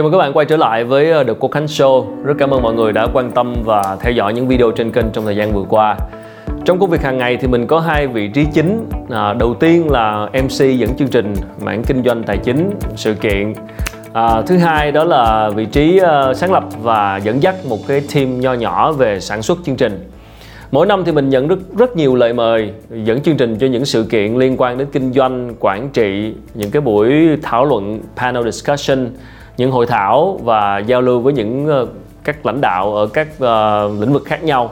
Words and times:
Chào 0.00 0.04
mừng 0.04 0.12
các 0.12 0.18
bạn 0.18 0.32
quay 0.32 0.46
trở 0.46 0.56
lại 0.56 0.84
với 0.84 1.10
ờ, 1.10 1.24
The 1.24 1.32
Quốc 1.40 1.50
Khánh 1.52 1.66
Show. 1.66 2.06
Rất 2.24 2.34
cảm 2.38 2.50
ơn 2.54 2.62
mọi 2.62 2.74
người 2.74 2.92
đã 2.92 3.06
quan 3.12 3.30
tâm 3.30 3.54
và 3.64 3.96
theo 4.00 4.12
dõi 4.12 4.34
những 4.34 4.48
video 4.48 4.70
trên 4.70 4.92
kênh 4.92 5.10
trong 5.12 5.24
thời 5.24 5.36
gian 5.36 5.52
vừa 5.52 5.64
qua. 5.68 5.96
Trong 6.64 6.78
công 6.78 6.90
việc 6.90 7.02
hàng 7.02 7.18
ngày 7.18 7.36
thì 7.36 7.48
mình 7.48 7.66
có 7.66 7.80
hai 7.80 8.06
vị 8.06 8.28
trí 8.28 8.46
chính. 8.54 8.88
À, 9.10 9.32
đầu 9.32 9.54
tiên 9.54 9.90
là 9.90 10.28
MC 10.32 10.78
dẫn 10.78 10.96
chương 10.98 11.08
trình 11.08 11.34
mảng 11.60 11.82
kinh 11.82 12.02
doanh 12.04 12.22
tài 12.22 12.38
chính, 12.38 12.70
sự 12.96 13.14
kiện. 13.14 13.52
À, 14.12 14.42
thứ 14.46 14.56
hai 14.56 14.92
đó 14.92 15.04
là 15.04 15.48
vị 15.48 15.66
trí 15.66 16.00
uh, 16.00 16.36
sáng 16.36 16.52
lập 16.52 16.64
và 16.82 17.16
dẫn 17.16 17.42
dắt 17.42 17.54
một 17.68 17.78
cái 17.88 18.02
team 18.14 18.40
nho 18.40 18.52
nhỏ 18.52 18.92
về 18.92 19.20
sản 19.20 19.42
xuất 19.42 19.58
chương 19.64 19.76
trình. 19.76 20.10
Mỗi 20.70 20.86
năm 20.86 21.04
thì 21.04 21.12
mình 21.12 21.28
nhận 21.28 21.48
rất 21.48 21.58
rất 21.78 21.96
nhiều 21.96 22.14
lời 22.14 22.32
mời 22.32 22.72
dẫn 22.90 23.20
chương 23.20 23.36
trình 23.36 23.58
cho 23.58 23.66
những 23.66 23.84
sự 23.84 24.06
kiện 24.10 24.38
liên 24.38 24.56
quan 24.58 24.78
đến 24.78 24.88
kinh 24.92 25.12
doanh, 25.12 25.54
quản 25.60 25.88
trị, 25.92 26.34
những 26.54 26.70
cái 26.70 26.80
buổi 26.80 27.36
thảo 27.42 27.64
luận, 27.64 28.00
panel 28.16 28.44
discussion, 28.50 29.08
những 29.60 29.70
hội 29.70 29.86
thảo 29.86 30.40
và 30.42 30.78
giao 30.78 31.00
lưu 31.00 31.20
với 31.20 31.32
những 31.32 31.66
ờ, 31.66 31.86
các 32.24 32.46
lãnh 32.46 32.60
đạo 32.60 32.94
ở 32.94 33.06
các 33.06 33.28
uh, 33.34 34.00
lĩnh 34.00 34.12
vực 34.12 34.22
khác 34.24 34.44
nhau. 34.44 34.70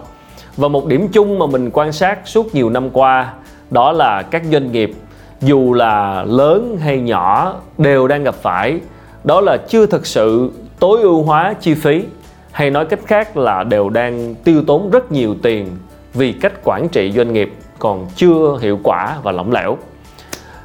Và 0.56 0.68
một 0.68 0.86
điểm 0.86 1.08
chung 1.08 1.38
mà 1.38 1.46
mình 1.46 1.70
quan 1.72 1.92
sát 1.92 2.18
suốt 2.24 2.54
nhiều 2.54 2.70
năm 2.70 2.90
qua 2.90 3.32
đó 3.70 3.92
là 3.92 4.22
các 4.22 4.42
doanh 4.52 4.72
nghiệp 4.72 4.92
dù 5.40 5.72
là 5.72 6.24
lớn 6.24 6.78
hay 6.80 7.00
nhỏ 7.00 7.54
đều 7.78 8.08
đang 8.08 8.24
gặp 8.24 8.34
phải 8.34 8.80
đó 9.24 9.40
là 9.40 9.56
chưa 9.56 9.86
thực 9.86 10.06
sự 10.06 10.52
tối 10.80 11.02
ưu 11.02 11.22
hóa 11.22 11.54
chi 11.60 11.74
phí 11.74 12.04
hay 12.52 12.70
nói 12.70 12.86
cách 12.86 13.00
khác 13.06 13.36
là 13.36 13.64
đều 13.64 13.88
đang 13.88 14.34
tiêu 14.34 14.62
tốn 14.66 14.90
rất 14.90 15.12
nhiều 15.12 15.34
tiền 15.42 15.68
vì 16.14 16.32
cách 16.32 16.52
quản 16.64 16.88
trị 16.88 17.12
doanh 17.12 17.32
nghiệp 17.32 17.52
còn 17.78 18.06
chưa 18.16 18.58
hiệu 18.60 18.78
quả 18.82 19.16
và 19.22 19.32
lỏng 19.32 19.52
lẻo. 19.52 19.76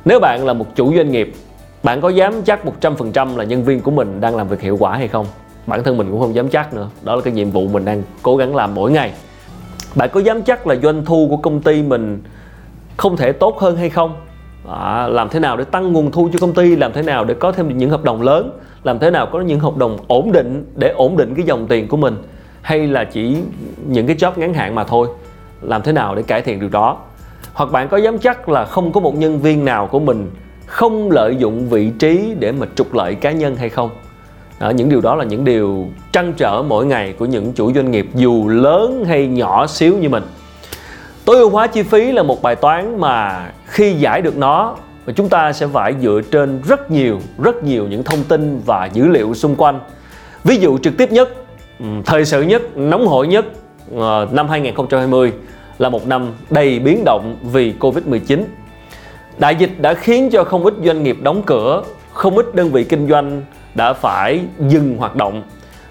Nếu 0.05 0.19
bạn 0.19 0.45
là 0.45 0.53
một 0.53 0.75
chủ 0.75 0.93
doanh 0.95 1.11
nghiệp, 1.11 1.33
bạn 1.83 2.01
có 2.01 2.09
dám 2.09 2.33
chắc 2.43 2.59
100% 2.81 3.37
là 3.37 3.43
nhân 3.43 3.63
viên 3.63 3.81
của 3.81 3.91
mình 3.91 4.21
đang 4.21 4.35
làm 4.35 4.47
việc 4.47 4.61
hiệu 4.61 4.77
quả 4.79 4.97
hay 4.97 5.07
không? 5.07 5.25
Bản 5.67 5.83
thân 5.83 5.97
mình 5.97 6.11
cũng 6.11 6.19
không 6.19 6.35
dám 6.35 6.49
chắc 6.49 6.73
nữa. 6.73 6.89
Đó 7.03 7.15
là 7.15 7.21
cái 7.21 7.33
nhiệm 7.33 7.51
vụ 7.51 7.67
mình 7.67 7.85
đang 7.85 8.03
cố 8.21 8.37
gắng 8.37 8.55
làm 8.55 8.75
mỗi 8.75 8.91
ngày. 8.91 9.13
Bạn 9.95 10.09
có 10.13 10.19
dám 10.19 10.41
chắc 10.41 10.67
là 10.67 10.75
doanh 10.75 11.05
thu 11.05 11.27
của 11.29 11.37
công 11.37 11.61
ty 11.61 11.83
mình 11.83 12.23
không 12.97 13.17
thể 13.17 13.31
tốt 13.31 13.59
hơn 13.59 13.77
hay 13.77 13.89
không? 13.89 14.15
À, 14.69 15.07
làm 15.07 15.29
thế 15.29 15.39
nào 15.39 15.57
để 15.57 15.63
tăng 15.63 15.93
nguồn 15.93 16.11
thu 16.11 16.29
cho 16.33 16.39
công 16.41 16.53
ty, 16.53 16.75
làm 16.75 16.93
thế 16.93 17.01
nào 17.01 17.25
để 17.25 17.33
có 17.33 17.51
thêm 17.51 17.77
những 17.77 17.89
hợp 17.89 18.03
đồng 18.03 18.21
lớn, 18.21 18.59
làm 18.83 18.99
thế 18.99 19.11
nào 19.11 19.25
có 19.31 19.41
những 19.41 19.59
hợp 19.59 19.77
đồng 19.77 19.97
ổn 20.07 20.31
định 20.31 20.65
để 20.75 20.89
ổn 20.89 21.17
định 21.17 21.35
cái 21.35 21.45
dòng 21.45 21.67
tiền 21.67 21.87
của 21.87 21.97
mình 21.97 22.17
hay 22.61 22.87
là 22.87 23.03
chỉ 23.03 23.37
những 23.87 24.07
cái 24.07 24.15
job 24.15 24.31
ngắn 24.35 24.53
hạn 24.53 24.75
mà 24.75 24.83
thôi 24.83 25.07
làm 25.61 25.81
thế 25.81 25.91
nào 25.91 26.15
để 26.15 26.23
cải 26.23 26.41
thiện 26.41 26.59
điều 26.59 26.69
đó 26.69 26.97
hoặc 27.53 27.71
bạn 27.71 27.87
có 27.87 27.97
dám 27.97 28.17
chắc 28.17 28.49
là 28.49 28.65
không 28.65 28.91
có 28.91 28.99
một 28.99 29.15
nhân 29.15 29.39
viên 29.39 29.65
nào 29.65 29.87
của 29.87 29.99
mình 29.99 30.31
không 30.65 31.11
lợi 31.11 31.35
dụng 31.35 31.69
vị 31.69 31.91
trí 31.99 32.33
để 32.39 32.51
mà 32.51 32.67
trục 32.75 32.93
lợi 32.93 33.15
cá 33.15 33.31
nhân 33.31 33.55
hay 33.55 33.69
không. 33.69 33.89
Đó, 34.59 34.69
những 34.69 34.89
điều 34.89 35.01
đó 35.01 35.15
là 35.15 35.23
những 35.23 35.45
điều 35.45 35.87
trăn 36.11 36.33
trở 36.37 36.63
mỗi 36.67 36.85
ngày 36.85 37.13
của 37.19 37.25
những 37.25 37.53
chủ 37.53 37.73
doanh 37.73 37.91
nghiệp 37.91 38.07
dù 38.15 38.47
lớn 38.47 39.05
hay 39.07 39.27
nhỏ 39.27 39.67
xíu 39.67 39.97
như 39.97 40.09
mình. 40.09 40.23
Tối 41.25 41.37
ưu 41.37 41.49
hóa 41.49 41.67
chi 41.67 41.83
phí 41.83 42.11
là 42.11 42.23
một 42.23 42.41
bài 42.41 42.55
toán 42.55 42.99
mà 42.99 43.49
khi 43.65 43.93
giải 43.93 44.21
được 44.21 44.37
nó 44.37 44.75
và 45.05 45.13
chúng 45.13 45.29
ta 45.29 45.53
sẽ 45.53 45.67
phải 45.67 45.95
dựa 46.01 46.21
trên 46.31 46.61
rất 46.67 46.91
nhiều 46.91 47.19
rất 47.43 47.63
nhiều 47.63 47.87
những 47.87 48.03
thông 48.03 48.23
tin 48.23 48.61
và 48.65 48.89
dữ 48.93 49.07
liệu 49.07 49.33
xung 49.33 49.55
quanh. 49.55 49.79
Ví 50.43 50.57
dụ 50.57 50.77
trực 50.77 50.97
tiếp 50.97 51.11
nhất 51.11 51.29
ừ, 51.79 51.85
thời 52.05 52.25
sự 52.25 52.41
nhất 52.41 52.77
nóng 52.77 53.07
hổi 53.07 53.27
nhất 53.27 53.45
ờ, 53.97 54.27
năm 54.31 54.49
2020 54.49 55.33
là 55.77 55.89
một 55.89 56.07
năm 56.07 56.31
đầy 56.49 56.79
biến 56.79 57.03
động 57.05 57.35
vì 57.51 57.73
Covid-19. 57.79 58.43
Đại 59.37 59.55
dịch 59.55 59.71
đã 59.77 59.93
khiến 59.93 60.29
cho 60.29 60.43
không 60.43 60.63
ít 60.63 60.73
doanh 60.83 61.03
nghiệp 61.03 61.17
đóng 61.21 61.43
cửa, 61.45 61.83
không 62.13 62.37
ít 62.37 62.55
đơn 62.55 62.69
vị 62.69 62.83
kinh 62.83 63.07
doanh 63.07 63.41
đã 63.75 63.93
phải 63.93 64.41
dừng 64.59 64.97
hoạt 64.97 65.15
động. 65.15 65.43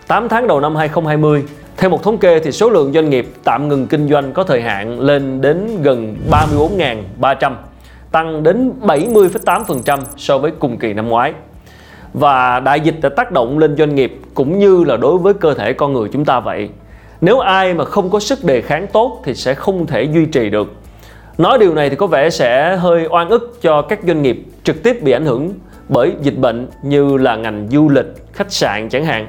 8 0.06 0.28
tháng 0.28 0.46
đầu 0.46 0.60
năm 0.60 0.76
2020, 0.76 1.44
theo 1.76 1.90
một 1.90 2.02
thống 2.02 2.18
kê 2.18 2.38
thì 2.38 2.52
số 2.52 2.70
lượng 2.70 2.92
doanh 2.92 3.10
nghiệp 3.10 3.32
tạm 3.44 3.68
ngừng 3.68 3.86
kinh 3.86 4.08
doanh 4.08 4.32
có 4.32 4.44
thời 4.44 4.60
hạn 4.60 5.00
lên 5.00 5.40
đến 5.40 5.82
gần 5.82 6.16
34.300, 6.30 7.52
tăng 8.12 8.42
đến 8.42 8.72
70,8% 8.80 9.98
so 10.16 10.38
với 10.38 10.50
cùng 10.58 10.78
kỳ 10.78 10.92
năm 10.92 11.08
ngoái. 11.08 11.32
Và 12.14 12.60
đại 12.60 12.80
dịch 12.80 12.94
đã 13.02 13.08
tác 13.08 13.32
động 13.32 13.58
lên 13.58 13.76
doanh 13.76 13.94
nghiệp 13.94 14.18
cũng 14.34 14.58
như 14.58 14.84
là 14.84 14.96
đối 14.96 15.18
với 15.18 15.34
cơ 15.34 15.54
thể 15.54 15.72
con 15.72 15.92
người 15.92 16.08
chúng 16.12 16.24
ta 16.24 16.40
vậy 16.40 16.68
nếu 17.20 17.38
ai 17.38 17.74
mà 17.74 17.84
không 17.84 18.10
có 18.10 18.20
sức 18.20 18.44
đề 18.44 18.60
kháng 18.60 18.86
tốt 18.86 19.22
thì 19.24 19.34
sẽ 19.34 19.54
không 19.54 19.86
thể 19.86 20.02
duy 20.02 20.26
trì 20.26 20.50
được 20.50 20.72
nói 21.38 21.58
điều 21.58 21.74
này 21.74 21.90
thì 21.90 21.96
có 21.96 22.06
vẻ 22.06 22.30
sẽ 22.30 22.76
hơi 22.76 23.06
oan 23.10 23.28
ức 23.28 23.58
cho 23.62 23.82
các 23.82 24.00
doanh 24.06 24.22
nghiệp 24.22 24.44
trực 24.64 24.82
tiếp 24.82 25.02
bị 25.02 25.12
ảnh 25.12 25.26
hưởng 25.26 25.50
bởi 25.88 26.12
dịch 26.22 26.38
bệnh 26.38 26.68
như 26.82 27.16
là 27.16 27.36
ngành 27.36 27.68
du 27.70 27.88
lịch, 27.88 28.06
khách 28.32 28.52
sạn 28.52 28.88
chẳng 28.88 29.04
hạn. 29.04 29.26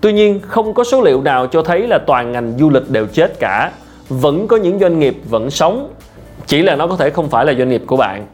Tuy 0.00 0.12
nhiên, 0.12 0.40
không 0.42 0.74
có 0.74 0.84
số 0.84 1.02
liệu 1.02 1.22
nào 1.22 1.46
cho 1.46 1.62
thấy 1.62 1.86
là 1.88 1.98
toàn 2.06 2.32
ngành 2.32 2.54
du 2.58 2.70
lịch 2.70 2.90
đều 2.90 3.06
chết 3.06 3.40
cả. 3.40 3.72
Vẫn 4.08 4.48
có 4.48 4.56
những 4.56 4.78
doanh 4.78 4.98
nghiệp 4.98 5.16
vẫn 5.28 5.50
sống, 5.50 5.94
chỉ 6.46 6.62
là 6.62 6.76
nó 6.76 6.86
có 6.86 6.96
thể 6.96 7.10
không 7.10 7.28
phải 7.28 7.46
là 7.46 7.54
doanh 7.54 7.68
nghiệp 7.68 7.82
của 7.86 7.96
bạn. 7.96 8.26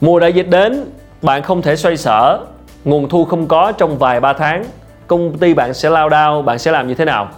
Mùa 0.00 0.18
đại 0.20 0.32
dịch 0.32 0.50
đến, 0.50 0.84
bạn 1.22 1.42
không 1.42 1.62
thể 1.62 1.76
xoay 1.76 1.96
sở, 1.96 2.40
nguồn 2.84 3.08
thu 3.08 3.24
không 3.24 3.46
có 3.46 3.72
trong 3.72 3.98
vài 3.98 4.20
ba 4.20 4.32
tháng. 4.32 4.64
Công 5.06 5.38
ty 5.38 5.54
bạn 5.54 5.74
sẽ 5.74 5.90
lao 5.90 6.08
đao, 6.08 6.42
bạn 6.42 6.58
sẽ 6.58 6.72
làm 6.72 6.88
như 6.88 6.94
thế 6.94 7.04
nào? 7.04 7.28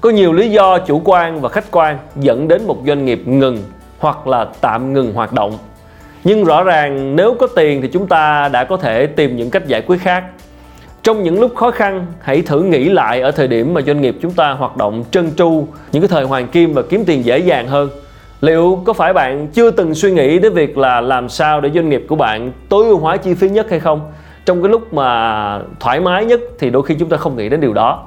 Có 0.00 0.10
nhiều 0.10 0.32
lý 0.32 0.50
do 0.50 0.78
chủ 0.78 1.02
quan 1.04 1.40
và 1.40 1.48
khách 1.48 1.70
quan 1.70 1.98
dẫn 2.16 2.48
đến 2.48 2.66
một 2.66 2.78
doanh 2.86 3.04
nghiệp 3.04 3.22
ngừng 3.26 3.58
hoặc 3.98 4.26
là 4.26 4.46
tạm 4.60 4.92
ngừng 4.92 5.12
hoạt 5.12 5.32
động. 5.32 5.52
Nhưng 6.24 6.44
rõ 6.44 6.64
ràng 6.64 7.16
nếu 7.16 7.34
có 7.34 7.46
tiền 7.56 7.82
thì 7.82 7.88
chúng 7.88 8.06
ta 8.06 8.48
đã 8.48 8.64
có 8.64 8.76
thể 8.76 9.06
tìm 9.06 9.36
những 9.36 9.50
cách 9.50 9.66
giải 9.66 9.82
quyết 9.82 10.00
khác. 10.00 10.24
Trong 11.02 11.22
những 11.22 11.40
lúc 11.40 11.56
khó 11.56 11.70
khăn, 11.70 12.06
hãy 12.20 12.42
thử 12.42 12.62
nghĩ 12.62 12.88
lại 12.88 13.20
ở 13.20 13.30
thời 13.30 13.48
điểm 13.48 13.74
mà 13.74 13.80
doanh 13.80 14.00
nghiệp 14.00 14.16
chúng 14.22 14.32
ta 14.32 14.52
hoạt 14.52 14.76
động 14.76 15.04
trơn 15.10 15.30
tru, 15.36 15.66
những 15.92 16.02
cái 16.02 16.08
thời 16.08 16.24
hoàng 16.24 16.48
kim 16.48 16.72
và 16.74 16.82
kiếm 16.82 17.04
tiền 17.04 17.24
dễ 17.24 17.38
dàng 17.38 17.68
hơn. 17.68 17.90
Liệu 18.40 18.82
có 18.84 18.92
phải 18.92 19.12
bạn 19.12 19.48
chưa 19.48 19.70
từng 19.70 19.94
suy 19.94 20.12
nghĩ 20.12 20.38
đến 20.38 20.54
việc 20.54 20.78
là 20.78 21.00
làm 21.00 21.28
sao 21.28 21.60
để 21.60 21.70
doanh 21.74 21.88
nghiệp 21.88 22.04
của 22.08 22.16
bạn 22.16 22.52
tối 22.68 22.84
ưu 22.84 22.98
hóa 22.98 23.16
chi 23.16 23.34
phí 23.34 23.48
nhất 23.48 23.70
hay 23.70 23.80
không? 23.80 24.12
Trong 24.44 24.62
cái 24.62 24.70
lúc 24.70 24.94
mà 24.94 25.60
thoải 25.80 26.00
mái 26.00 26.24
nhất 26.24 26.40
thì 26.58 26.70
đôi 26.70 26.82
khi 26.82 26.94
chúng 26.94 27.08
ta 27.08 27.16
không 27.16 27.36
nghĩ 27.36 27.48
đến 27.48 27.60
điều 27.60 27.72
đó 27.72 28.06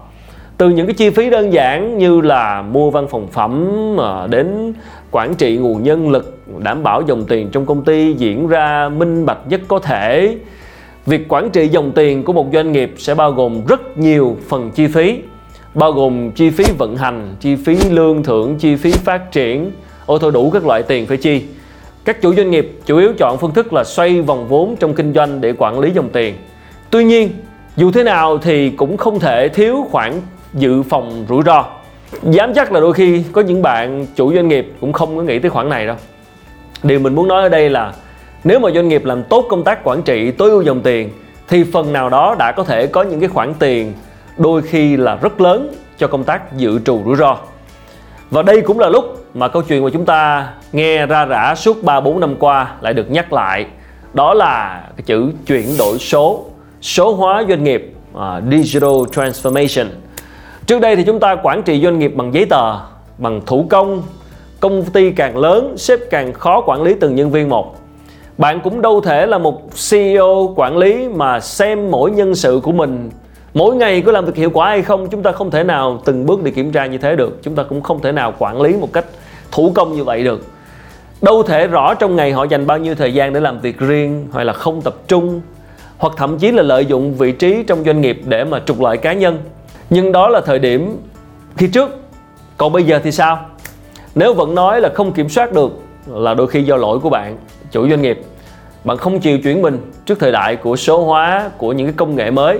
từ 0.61 0.69
những 0.69 0.87
cái 0.87 0.93
chi 0.93 1.09
phí 1.09 1.29
đơn 1.29 1.53
giản 1.53 1.97
như 1.97 2.21
là 2.21 2.61
mua 2.61 2.89
văn 2.89 3.07
phòng 3.07 3.27
phẩm 3.27 3.67
ờ, 3.97 4.27
đến 4.27 4.73
quản 5.11 5.33
trị 5.33 5.57
nguồn 5.57 5.83
nhân 5.83 6.09
lực, 6.09 6.37
đảm 6.57 6.83
bảo 6.83 7.01
dòng 7.07 7.25
tiền 7.25 7.49
trong 7.51 7.65
công 7.65 7.83
ty 7.83 8.13
diễn 8.13 8.47
ra 8.47 8.89
minh 8.89 9.25
bạch 9.25 9.37
nhất 9.47 9.61
có 9.67 9.79
thể. 9.79 10.37
Việc 11.05 11.25
quản 11.29 11.49
trị 11.49 11.67
dòng 11.67 11.91
tiền 11.91 12.23
của 12.23 12.33
một 12.33 12.47
doanh 12.53 12.71
nghiệp 12.71 12.93
sẽ 12.97 13.15
bao 13.15 13.31
gồm 13.31 13.65
rất 13.67 13.97
nhiều 13.97 14.37
phần 14.47 14.71
chi 14.71 14.87
phí, 14.87 15.19
bao 15.73 15.91
gồm 15.91 16.31
chi 16.31 16.49
phí 16.49 16.63
vận 16.77 16.97
hành, 16.97 17.35
chi 17.39 17.55
phí 17.55 17.77
lương 17.89 18.23
thưởng, 18.23 18.55
chi 18.59 18.75
phí 18.75 18.91
phát 18.91 19.31
triển. 19.31 19.71
Ô, 20.05 20.17
thôi 20.17 20.31
đủ 20.31 20.49
các 20.49 20.65
loại 20.65 20.83
tiền 20.83 21.05
phải 21.05 21.17
chi. 21.17 21.41
Các 22.05 22.21
chủ 22.21 22.33
doanh 22.33 22.51
nghiệp 22.51 22.71
chủ 22.85 22.97
yếu 22.97 23.13
chọn 23.17 23.37
phương 23.37 23.53
thức 23.53 23.73
là 23.73 23.83
xoay 23.83 24.21
vòng 24.21 24.47
vốn 24.47 24.75
trong 24.79 24.93
kinh 24.93 25.13
doanh 25.13 25.41
để 25.41 25.53
quản 25.57 25.79
lý 25.79 25.91
dòng 25.91 26.09
tiền. 26.09 26.35
Tuy 26.89 27.03
nhiên, 27.03 27.29
dù 27.75 27.91
thế 27.91 28.03
nào 28.03 28.37
thì 28.37 28.69
cũng 28.69 28.97
không 28.97 29.19
thể 29.19 29.49
thiếu 29.49 29.87
khoản 29.91 30.21
dự 30.53 30.83
phòng 30.83 31.25
rủi 31.29 31.43
ro 31.45 31.65
dám 32.23 32.53
chắc 32.53 32.71
là 32.71 32.79
đôi 32.79 32.93
khi 32.93 33.23
có 33.31 33.41
những 33.41 33.61
bạn 33.61 34.05
chủ 34.15 34.33
doanh 34.33 34.47
nghiệp 34.47 34.73
cũng 34.81 34.93
không 34.93 35.17
có 35.17 35.23
nghĩ 35.23 35.39
tới 35.39 35.49
khoản 35.49 35.69
này 35.69 35.87
đâu 35.87 35.95
điều 36.83 36.99
mình 36.99 37.15
muốn 37.15 37.27
nói 37.27 37.43
ở 37.43 37.49
đây 37.49 37.69
là 37.69 37.93
nếu 38.43 38.59
mà 38.59 38.69
doanh 38.71 38.87
nghiệp 38.87 39.05
làm 39.05 39.23
tốt 39.23 39.45
công 39.49 39.63
tác 39.63 39.83
quản 39.83 40.01
trị 40.01 40.31
tối 40.31 40.49
ưu 40.49 40.61
dòng 40.61 40.81
tiền 40.81 41.09
thì 41.47 41.63
phần 41.63 41.93
nào 41.93 42.09
đó 42.09 42.35
đã 42.39 42.51
có 42.51 42.63
thể 42.63 42.87
có 42.87 43.03
những 43.03 43.19
cái 43.19 43.29
khoản 43.29 43.53
tiền 43.59 43.93
đôi 44.37 44.61
khi 44.61 44.97
là 44.97 45.15
rất 45.15 45.41
lớn 45.41 45.73
cho 45.97 46.07
công 46.07 46.23
tác 46.23 46.57
dự 46.57 46.79
trù 46.79 47.01
rủi 47.05 47.15
ro 47.15 47.37
và 48.31 48.41
đây 48.41 48.61
cũng 48.61 48.79
là 48.79 48.89
lúc 48.89 49.21
mà 49.33 49.47
câu 49.47 49.61
chuyện 49.61 49.83
mà 49.83 49.89
chúng 49.93 50.05
ta 50.05 50.47
nghe 50.71 51.05
ra 51.05 51.25
rã 51.25 51.55
suốt 51.55 51.83
3 51.83 51.99
4 51.99 52.19
năm 52.19 52.35
qua 52.39 52.71
lại 52.81 52.93
được 52.93 53.11
nhắc 53.11 53.33
lại. 53.33 53.65
Đó 54.13 54.33
là 54.33 54.83
cái 54.97 55.03
chữ 55.05 55.31
chuyển 55.47 55.77
đổi 55.77 55.99
số, 55.99 56.45
số 56.81 57.13
hóa 57.13 57.43
doanh 57.49 57.63
nghiệp, 57.63 57.93
uh, 58.13 58.21
digital 58.51 58.89
transformation. 58.89 59.85
Trước 60.71 60.81
đây 60.81 60.95
thì 60.95 61.03
chúng 61.03 61.19
ta 61.19 61.35
quản 61.43 61.63
trị 61.63 61.81
doanh 61.83 61.99
nghiệp 61.99 62.11
bằng 62.15 62.33
giấy 62.33 62.45
tờ, 62.49 62.75
bằng 63.17 63.41
thủ 63.45 63.65
công, 63.69 64.03
công 64.59 64.83
ty 64.83 65.11
càng 65.11 65.37
lớn, 65.37 65.77
sếp 65.77 65.99
càng 66.09 66.33
khó 66.33 66.61
quản 66.65 66.83
lý 66.83 66.95
từng 66.99 67.15
nhân 67.15 67.31
viên 67.31 67.49
một. 67.49 67.75
Bạn 68.37 68.59
cũng 68.63 68.81
đâu 68.81 69.01
thể 69.01 69.25
là 69.25 69.37
một 69.37 69.61
CEO 69.91 70.53
quản 70.55 70.77
lý 70.77 71.07
mà 71.07 71.39
xem 71.39 71.91
mỗi 71.91 72.11
nhân 72.11 72.35
sự 72.35 72.59
của 72.63 72.71
mình. 72.71 73.09
Mỗi 73.53 73.75
ngày 73.75 74.01
có 74.01 74.11
làm 74.11 74.25
việc 74.25 74.35
hiệu 74.35 74.49
quả 74.53 74.69
hay 74.69 74.81
không 74.81 75.07
chúng 75.09 75.23
ta 75.23 75.31
không 75.31 75.51
thể 75.51 75.63
nào 75.63 76.01
từng 76.05 76.25
bước 76.25 76.43
để 76.43 76.51
kiểm 76.51 76.71
tra 76.71 76.85
như 76.85 76.97
thế 76.97 77.15
được. 77.15 77.39
Chúng 77.43 77.55
ta 77.55 77.63
cũng 77.63 77.81
không 77.81 78.01
thể 78.01 78.11
nào 78.11 78.33
quản 78.39 78.61
lý 78.61 78.73
một 78.73 78.93
cách 78.93 79.05
thủ 79.51 79.71
công 79.75 79.93
như 79.93 80.03
vậy 80.03 80.23
được. 80.23 80.45
Đâu 81.21 81.43
thể 81.43 81.67
rõ 81.67 81.93
trong 81.93 82.15
ngày 82.15 82.31
họ 82.31 82.43
dành 82.43 82.67
bao 82.67 82.77
nhiêu 82.77 82.95
thời 82.95 83.13
gian 83.13 83.33
để 83.33 83.39
làm 83.39 83.59
việc 83.59 83.79
riêng 83.79 84.27
hoặc 84.31 84.43
là 84.43 84.53
không 84.53 84.81
tập 84.81 84.95
trung 85.07 85.41
hoặc 85.97 86.13
thậm 86.17 86.37
chí 86.37 86.51
là 86.51 86.63
lợi 86.63 86.85
dụng 86.85 87.13
vị 87.13 87.31
trí 87.31 87.63
trong 87.67 87.83
doanh 87.83 88.01
nghiệp 88.01 88.21
để 88.25 88.43
mà 88.43 88.61
trục 88.65 88.81
lợi 88.81 88.97
cá 88.97 89.13
nhân 89.13 89.37
nhưng 89.91 90.11
đó 90.11 90.27
là 90.29 90.41
thời 90.41 90.59
điểm 90.59 90.97
khi 91.57 91.67
trước. 91.67 91.89
Còn 92.57 92.73
bây 92.73 92.83
giờ 92.83 92.99
thì 93.03 93.11
sao? 93.11 93.39
Nếu 94.15 94.33
vẫn 94.33 94.55
nói 94.55 94.81
là 94.81 94.89
không 94.93 95.11
kiểm 95.11 95.29
soát 95.29 95.53
được 95.53 95.79
là 96.07 96.33
đôi 96.33 96.47
khi 96.47 96.63
do 96.63 96.75
lỗi 96.75 96.99
của 96.99 97.09
bạn, 97.09 97.37
chủ 97.71 97.89
doanh 97.89 98.01
nghiệp. 98.01 98.21
Bạn 98.83 98.97
không 98.97 99.19
chịu 99.19 99.39
chuyển 99.39 99.61
mình 99.61 99.77
trước 100.05 100.19
thời 100.19 100.31
đại 100.31 100.55
của 100.55 100.75
số 100.75 101.03
hóa, 101.03 101.51
của 101.57 101.73
những 101.73 101.87
cái 101.87 101.93
công 101.97 102.15
nghệ 102.15 102.31
mới. 102.31 102.59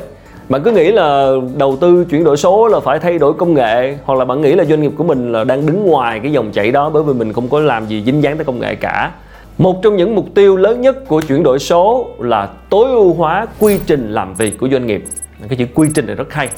Bạn 0.50 0.62
cứ 0.64 0.72
nghĩ 0.72 0.92
là 0.92 1.32
đầu 1.56 1.78
tư 1.82 2.06
chuyển 2.10 2.24
đổi 2.24 2.38
số 2.38 2.68
là 2.68 2.80
phải 2.80 3.00
thay 3.00 3.20
đổi 3.20 3.34
công 3.34 3.54
nghệ, 3.54 3.98
hoặc 4.06 4.20
là 4.20 4.26
bạn 4.26 4.42
nghĩ 4.42 4.56
là 4.56 4.66
doanh 4.66 4.82
nghiệp 4.82 4.92
của 4.98 5.04
mình 5.04 5.32
là 5.32 5.44
đang 5.44 5.66
đứng 5.66 5.86
ngoài 5.86 6.20
cái 6.24 6.32
dòng 6.32 6.52
chảy 6.52 6.72
đó 6.72 6.90
bởi 6.90 7.04
vì 7.04 7.14
mình 7.14 7.34
không 7.34 7.50
có 7.50 7.60
làm 7.60 7.88
gì 7.88 8.04
dính 8.06 8.24
dáng 8.24 8.38
tới 8.38 8.46
công 8.46 8.60
nghệ 8.60 8.76
cả. 8.76 9.12
Một 9.58 9.80
trong 9.84 9.98
những 9.98 10.16
mục 10.16 10.26
tiêu 10.36 10.58
lớn 10.58 10.82
nhất 10.82 11.08
của 11.08 11.22
chuyển 11.22 11.44
đổi 11.44 11.60
số 11.60 12.08
là 12.20 12.50
tối 12.70 12.90
ưu 12.90 13.14
hóa 13.14 13.46
quy 13.60 13.80
trình 13.86 14.14
làm 14.14 14.34
việc 14.34 14.58
của 14.58 14.70
doanh 14.70 14.88
nghiệp. 14.88 15.04
Cái 15.50 15.58
chữ 15.58 15.66
quy 15.74 15.88
trình 15.94 16.06
này 16.06 16.16
rất 16.16 16.34
hay 16.34 16.50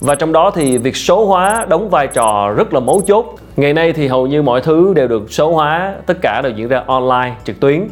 và 0.00 0.14
trong 0.14 0.32
đó 0.32 0.50
thì 0.54 0.78
việc 0.78 0.96
số 0.96 1.26
hóa 1.26 1.66
đóng 1.68 1.90
vai 1.90 2.06
trò 2.06 2.54
rất 2.56 2.74
là 2.74 2.80
mấu 2.80 3.02
chốt. 3.06 3.34
Ngày 3.56 3.72
nay 3.72 3.92
thì 3.92 4.06
hầu 4.06 4.26
như 4.26 4.42
mọi 4.42 4.60
thứ 4.60 4.92
đều 4.94 5.08
được 5.08 5.32
số 5.32 5.52
hóa, 5.52 5.94
tất 6.06 6.16
cả 6.22 6.42
đều 6.42 6.52
diễn 6.52 6.68
ra 6.68 6.82
online, 6.86 7.34
trực 7.44 7.60
tuyến. 7.60 7.88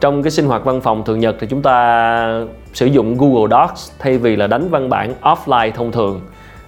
Trong 0.00 0.22
cái 0.22 0.30
sinh 0.30 0.46
hoạt 0.46 0.64
văn 0.64 0.80
phòng 0.80 1.04
thường 1.04 1.20
nhật 1.20 1.36
thì 1.40 1.46
chúng 1.46 1.62
ta 1.62 2.44
sử 2.72 2.86
dụng 2.86 3.16
Google 3.18 3.50
Docs 3.50 3.90
thay 3.98 4.18
vì 4.18 4.36
là 4.36 4.46
đánh 4.46 4.68
văn 4.70 4.88
bản 4.88 5.14
offline 5.22 5.70
thông 5.70 5.92
thường. 5.92 6.20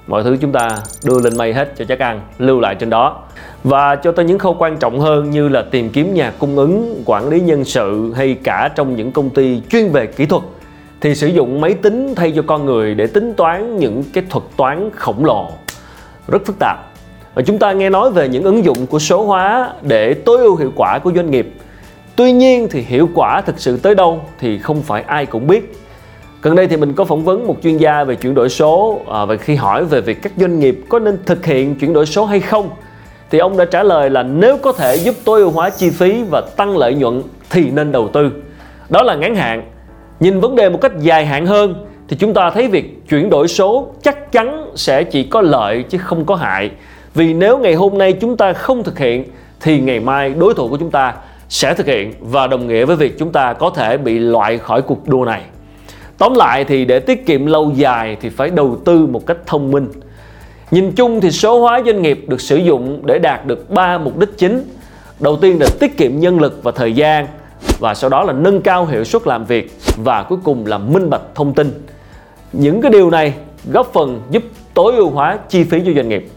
Mọi 0.07 0.23
thứ 0.23 0.37
chúng 0.41 0.53
ta 0.53 0.69
đưa 1.05 1.21
lên 1.21 1.37
mây 1.39 1.53
hết 1.53 1.73
cho 1.77 1.85
chắc 1.85 1.99
ăn, 1.99 2.21
lưu 2.39 2.61
lại 2.61 2.75
trên 2.75 2.91
đó. 2.91 3.17
Và 3.65 3.97
cho 3.97 4.13
tới 4.13 4.25
những 4.25 4.39
khâu 4.39 4.57
quan 4.59 4.77
trọng 4.77 5.01
hơn 5.01 5.31
như 5.31 5.49
là 5.49 5.65
tìm 5.71 5.91
kiếm 5.91 6.15
nhà 6.15 6.33
cung 6.39 6.57
ứng, 6.57 7.03
quản 7.07 7.29
lý 7.29 7.41
nhân 7.41 7.65
sự 7.65 8.13
hay 8.17 8.37
cả 8.45 8.71
trong 8.75 8.97
những 8.97 9.13
công 9.13 9.31
ty 9.31 9.63
chuyên 9.71 9.89
về 9.93 10.07
kỹ 10.07 10.27
thuật 10.27 10.43
thì 11.05 11.15
sử 11.15 11.27
dụng 11.27 11.61
máy 11.61 11.75
tính 11.75 12.15
thay 12.17 12.33
cho 12.37 12.43
con 12.47 12.67
người 12.67 12.95
để 12.95 13.07
tính 13.07 13.35
toán 13.37 13.77
những 13.77 14.03
cái 14.13 14.25
thuật 14.31 14.45
toán 14.57 14.91
khổng 14.95 15.25
lồ. 15.25 15.51
Rất 16.29 16.47
phức 16.47 16.57
tạp. 16.59 16.77
Và 17.35 17.43
chúng 17.43 17.59
ta 17.59 17.73
nghe 17.73 17.91
nói 17.91 18.11
về 18.11 18.29
những 18.29 18.43
ứng 18.43 18.65
dụng 18.65 18.87
của 18.87 18.99
số 18.99 19.25
hóa 19.25 19.73
để 19.83 20.15
tối 20.15 20.39
ưu 20.39 20.57
hiệu 20.57 20.73
quả 20.77 20.99
của 20.99 21.13
doanh 21.17 21.31
nghiệp. 21.31 21.53
Tuy 22.17 22.33
nhiên 22.33 22.69
thì 22.71 22.81
hiệu 22.81 23.09
quả 23.15 23.41
thực 23.41 23.61
sự 23.61 23.77
tới 23.77 23.95
đâu 23.95 24.21
thì 24.41 24.59
không 24.59 24.83
phải 24.83 25.03
ai 25.03 25.27
cũng 25.27 25.47
biết. 25.47 25.75
Gần 26.43 26.57
đây 26.57 26.67
thì 26.67 26.77
mình 26.77 26.93
có 26.93 27.05
phỏng 27.05 27.25
vấn 27.25 27.47
một 27.47 27.57
chuyên 27.63 27.77
gia 27.77 28.05
về 28.05 28.15
chuyển 28.15 28.35
đổi 28.35 28.49
số 28.49 29.01
à, 29.13 29.25
và 29.25 29.37
khi 29.37 29.55
hỏi 29.55 29.85
về 29.85 30.01
việc 30.01 30.23
các 30.23 30.33
doanh 30.37 30.59
nghiệp 30.59 30.81
có 30.89 30.99
nên 30.99 31.19
thực 31.27 31.47
hiện 31.47 31.75
chuyển 31.75 31.93
đổi 31.93 32.07
số 32.07 32.25
hay 32.25 32.41
không 32.41 32.71
thì 33.31 33.39
ông 33.39 33.57
đã 33.57 33.65
trả 33.65 33.83
lời 33.83 34.11
là 34.11 34.23
nếu 34.23 34.57
có 34.57 34.73
thể 34.73 34.97
giúp 34.97 35.15
tối 35.25 35.41
ưu 35.41 35.51
hóa 35.51 35.71
chi 35.71 35.91
phí 35.91 36.23
và 36.31 36.41
tăng 36.41 36.77
lợi 36.77 36.95
nhuận 36.95 37.23
thì 37.51 37.71
nên 37.71 37.93
đầu 37.93 38.09
tư. 38.09 38.31
Đó 38.89 39.03
là 39.03 39.15
ngắn 39.15 39.35
hạn 39.35 39.74
nhìn 40.25 40.41
vấn 40.41 40.57
đề 40.57 40.69
một 40.69 40.79
cách 40.81 40.93
dài 41.01 41.27
hạn 41.27 41.47
hơn, 41.47 41.87
thì 42.09 42.17
chúng 42.17 42.35
ta 42.35 42.51
thấy 42.51 42.69
việc 42.69 43.09
chuyển 43.09 43.31
đổi 43.31 43.49
số 43.49 43.87
chắc 44.03 44.33
chắn 44.33 44.73
sẽ 44.75 45.05
chỉ 45.05 45.23
có 45.23 45.41
lợi 45.41 45.83
chứ 45.83 45.99
không 45.99 46.25
có 46.25 46.35
hại. 46.35 46.71
Vì 47.15 47.35
nếu 47.35 47.59
ngày 47.59 47.75
hôm 47.75 47.99
nay 47.99 48.13
chúng 48.13 48.37
ta 48.37 48.53
không 48.53 48.83
thực 48.83 48.99
hiện, 48.99 49.25
thì 49.61 49.81
ngày 49.81 50.01
mai 50.01 50.35
đối 50.39 50.55
thủ 50.55 50.69
của 50.69 50.77
chúng 50.77 50.91
ta 50.91 51.15
sẽ 51.49 51.75
thực 51.75 51.87
hiện 51.87 52.13
và 52.21 52.47
đồng 52.47 52.67
nghĩa 52.67 52.85
với 52.85 52.97
việc 52.97 53.19
chúng 53.19 53.33
ta 53.33 53.53
có 53.53 53.71
thể 53.71 53.97
bị 53.97 54.19
loại 54.19 54.59
khỏi 54.59 54.83
cuộc 54.83 55.09
đua 55.09 55.25
này. 55.25 55.43
Tóm 56.19 56.35
lại 56.35 56.65
thì 56.65 56.85
để 56.85 57.01
tiết 57.01 57.27
kiệm 57.27 57.47
lâu 57.47 57.73
dài 57.75 58.17
thì 58.21 58.29
phải 58.29 58.51
đầu 58.51 58.77
tư 58.85 59.07
một 59.07 59.27
cách 59.27 59.39
thông 59.47 59.71
minh. 59.71 59.89
Nhìn 60.71 60.93
chung 60.93 61.21
thì 61.21 61.31
số 61.31 61.61
hóa 61.61 61.83
doanh 61.87 62.03
nghiệp 62.03 62.25
được 62.29 62.41
sử 62.41 62.57
dụng 62.57 63.01
để 63.05 63.19
đạt 63.19 63.47
được 63.47 63.71
ba 63.71 63.99
mục 63.99 64.19
đích 64.19 64.39
chính. 64.39 64.65
Đầu 65.21 65.37
tiên 65.37 65.61
là 65.61 65.67
tiết 65.81 65.97
kiệm 65.97 66.21
nhân 66.21 66.41
lực 66.41 66.63
và 66.63 66.73
thời 66.73 66.93
gian 66.93 67.27
và 67.79 67.95
sau 67.95 68.11
đó 68.11 68.23
là 68.23 68.33
nâng 68.33 68.61
cao 68.61 68.87
hiệu 68.87 69.05
suất 69.05 69.27
làm 69.27 69.45
việc 69.45 69.71
và 69.97 70.23
cuối 70.23 70.39
cùng 70.45 70.67
là 70.67 70.79
minh 70.79 71.11
bạch 71.11 71.23
thông 71.35 71.55
tin. 71.55 71.87
Những 72.53 72.81
cái 72.81 72.91
điều 72.91 73.11
này 73.11 73.35
góp 73.73 73.93
phần 73.93 74.21
giúp 74.31 74.43
tối 74.75 74.93
ưu 74.97 75.11
hóa 75.11 75.39
chi 75.49 75.65
phí 75.65 75.83
cho 75.87 75.93
doanh 75.97 76.09
nghiệp. 76.09 76.29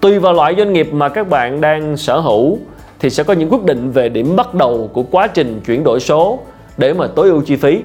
Tùy 0.00 0.18
vào 0.18 0.32
loại 0.32 0.54
doanh 0.58 0.72
nghiệp 0.72 0.88
mà 0.92 1.08
các 1.08 1.28
bạn 1.28 1.60
đang 1.60 1.96
sở 1.96 2.18
hữu 2.18 2.58
thì 2.98 3.10
sẽ 3.10 3.22
có 3.22 3.32
những 3.32 3.48
quyết 3.52 3.64
định 3.64 3.90
về 3.90 4.08
điểm 4.08 4.36
bắt 4.36 4.54
đầu 4.54 4.90
của 4.92 5.02
quá 5.02 5.26
trình 5.26 5.60
chuyển 5.66 5.84
đổi 5.84 6.00
số 6.00 6.38
để 6.76 6.92
mà 6.92 7.06
tối 7.06 7.28
ưu 7.28 7.42
chi 7.42 7.56
phí. 7.56 7.82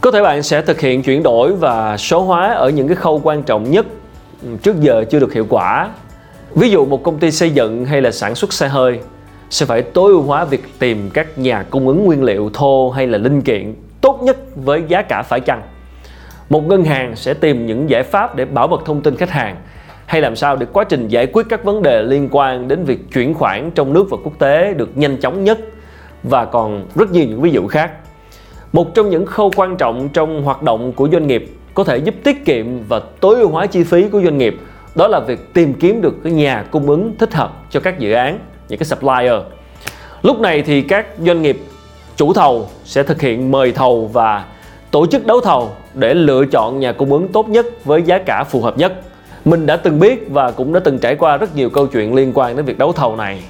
Có 0.00 0.10
thể 0.10 0.22
bạn 0.22 0.42
sẽ 0.42 0.62
thực 0.62 0.80
hiện 0.80 1.02
chuyển 1.02 1.22
đổi 1.22 1.52
và 1.52 1.96
số 1.96 2.20
hóa 2.20 2.54
ở 2.54 2.68
những 2.68 2.88
cái 2.88 2.96
khâu 2.96 3.20
quan 3.24 3.42
trọng 3.42 3.70
nhất 3.70 3.86
ừ, 4.42 4.48
trước 4.62 4.80
giờ 4.80 5.04
chưa 5.10 5.18
được 5.18 5.32
hiệu 5.32 5.46
quả. 5.48 5.88
Ví 6.54 6.70
dụ 6.70 6.84
một 6.84 7.02
công 7.02 7.18
ty 7.18 7.30
xây 7.30 7.50
dựng 7.50 7.84
hay 7.84 8.02
là 8.02 8.10
sản 8.10 8.34
xuất 8.34 8.52
xe 8.52 8.68
hơi 8.68 9.00
sẽ 9.50 9.66
phải 9.66 9.82
tối 9.82 10.10
ưu 10.10 10.22
hóa 10.22 10.44
việc 10.44 10.62
tìm 10.78 11.10
các 11.14 11.38
nhà 11.38 11.62
cung 11.70 11.88
ứng 11.88 12.04
nguyên 12.04 12.22
liệu, 12.22 12.50
thô 12.54 12.90
hay 12.90 13.06
là 13.06 13.18
linh 13.18 13.42
kiện 13.42 13.74
tốt 14.00 14.20
nhất 14.22 14.36
với 14.56 14.82
giá 14.88 15.02
cả 15.02 15.22
phải 15.22 15.40
chăng? 15.40 15.62
Một 16.50 16.66
ngân 16.66 16.84
hàng 16.84 17.16
sẽ 17.16 17.34
tìm 17.34 17.66
những 17.66 17.90
giải 17.90 18.02
pháp 18.02 18.36
để 18.36 18.44
bảo 18.44 18.68
mật 18.68 18.82
thông 18.84 19.02
tin 19.02 19.16
khách 19.16 19.30
hàng, 19.30 19.56
hay 20.06 20.20
làm 20.20 20.36
sao 20.36 20.56
để 20.56 20.66
quá 20.72 20.84
trình 20.84 21.08
giải 21.08 21.26
quyết 21.26 21.46
các 21.48 21.64
vấn 21.64 21.82
đề 21.82 22.02
liên 22.02 22.28
quan 22.30 22.68
đến 22.68 22.84
việc 22.84 23.12
chuyển 23.12 23.34
khoản 23.34 23.70
trong 23.70 23.92
nước 23.92 24.06
và 24.10 24.16
quốc 24.24 24.38
tế 24.38 24.74
được 24.74 24.96
nhanh 24.96 25.16
chóng 25.16 25.44
nhất? 25.44 25.58
Và 26.22 26.44
còn 26.44 26.86
rất 26.94 27.12
nhiều 27.12 27.24
những 27.24 27.40
ví 27.40 27.50
dụ 27.50 27.66
khác. 27.66 27.92
Một 28.72 28.94
trong 28.94 29.10
những 29.10 29.26
khâu 29.26 29.50
quan 29.56 29.76
trọng 29.76 30.08
trong 30.08 30.42
hoạt 30.42 30.62
động 30.62 30.92
của 30.92 31.08
doanh 31.12 31.26
nghiệp 31.26 31.46
có 31.74 31.84
thể 31.84 31.96
giúp 31.96 32.14
tiết 32.24 32.44
kiệm 32.44 32.66
và 32.88 33.00
tối 33.20 33.36
ưu 33.40 33.48
hóa 33.48 33.66
chi 33.66 33.84
phí 33.84 34.08
của 34.08 34.20
doanh 34.20 34.38
nghiệp, 34.38 34.56
đó 34.94 35.08
là 35.08 35.20
việc 35.20 35.54
tìm 35.54 35.74
kiếm 35.74 36.02
được 36.02 36.14
cái 36.24 36.32
nhà 36.32 36.64
cung 36.70 36.86
ứng 36.86 37.14
thích 37.18 37.34
hợp 37.34 37.52
cho 37.70 37.80
các 37.80 37.98
dự 37.98 38.12
án 38.12 38.38
những 38.70 38.78
cái 38.78 38.86
supplier. 38.86 39.34
Lúc 40.22 40.40
này 40.40 40.62
thì 40.62 40.82
các 40.82 41.06
doanh 41.18 41.42
nghiệp 41.42 41.60
chủ 42.16 42.32
thầu 42.32 42.68
sẽ 42.84 43.02
thực 43.02 43.20
hiện 43.20 43.50
mời 43.50 43.72
thầu 43.72 44.10
và 44.12 44.44
tổ 44.90 45.06
chức 45.06 45.26
đấu 45.26 45.40
thầu 45.40 45.70
để 45.94 46.14
lựa 46.14 46.44
chọn 46.44 46.80
nhà 46.80 46.92
cung 46.92 47.12
ứng 47.12 47.28
tốt 47.28 47.48
nhất 47.48 47.66
với 47.84 48.02
giá 48.02 48.18
cả 48.18 48.44
phù 48.44 48.60
hợp 48.60 48.78
nhất. 48.78 48.92
Mình 49.44 49.66
đã 49.66 49.76
từng 49.76 50.00
biết 50.00 50.26
và 50.30 50.50
cũng 50.50 50.72
đã 50.72 50.80
từng 50.84 50.98
trải 50.98 51.14
qua 51.14 51.36
rất 51.36 51.56
nhiều 51.56 51.70
câu 51.70 51.86
chuyện 51.86 52.14
liên 52.14 52.32
quan 52.34 52.56
đến 52.56 52.64
việc 52.64 52.78
đấu 52.78 52.92
thầu 52.92 53.16
này. 53.16 53.42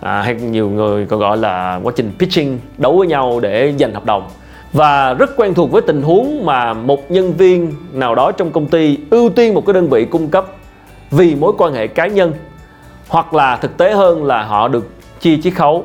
À, 0.00 0.22
hay 0.22 0.34
nhiều 0.34 0.70
người 0.70 1.06
còn 1.06 1.20
gọi 1.20 1.36
là 1.36 1.80
quá 1.82 1.92
trình 1.96 2.12
pitching 2.18 2.58
đấu 2.78 2.98
với 2.98 3.06
nhau 3.06 3.40
để 3.40 3.74
giành 3.78 3.94
hợp 3.94 4.04
đồng. 4.04 4.28
Và 4.72 5.14
rất 5.14 5.36
quen 5.36 5.54
thuộc 5.54 5.70
với 5.70 5.82
tình 5.82 6.02
huống 6.02 6.46
mà 6.46 6.72
một 6.72 7.10
nhân 7.10 7.32
viên 7.32 7.74
nào 7.92 8.14
đó 8.14 8.32
trong 8.32 8.52
công 8.52 8.66
ty 8.66 8.98
ưu 9.10 9.30
tiên 9.30 9.54
một 9.54 9.66
cái 9.66 9.74
đơn 9.74 9.88
vị 9.88 10.04
cung 10.04 10.28
cấp 10.28 10.46
vì 11.10 11.34
mối 11.34 11.52
quan 11.58 11.74
hệ 11.74 11.86
cá 11.86 12.06
nhân 12.06 12.32
hoặc 13.10 13.34
là 13.34 13.56
thực 13.56 13.76
tế 13.76 13.92
hơn 13.92 14.24
là 14.24 14.42
họ 14.42 14.68
được 14.68 14.90
chia 15.20 15.36
chiết 15.42 15.54
khấu. 15.54 15.84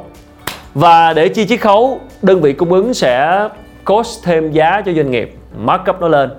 Và 0.73 1.13
để 1.13 1.27
chia 1.27 1.45
chiết 1.45 1.61
khấu, 1.61 1.99
đơn 2.21 2.41
vị 2.41 2.53
cung 2.53 2.73
ứng 2.73 2.93
sẽ 2.93 3.47
cost 3.85 4.23
thêm 4.23 4.51
giá 4.51 4.81
cho 4.85 4.93
doanh 4.93 5.11
nghiệp, 5.11 5.35
markup 5.57 6.01
nó 6.01 6.07
lên. 6.07 6.29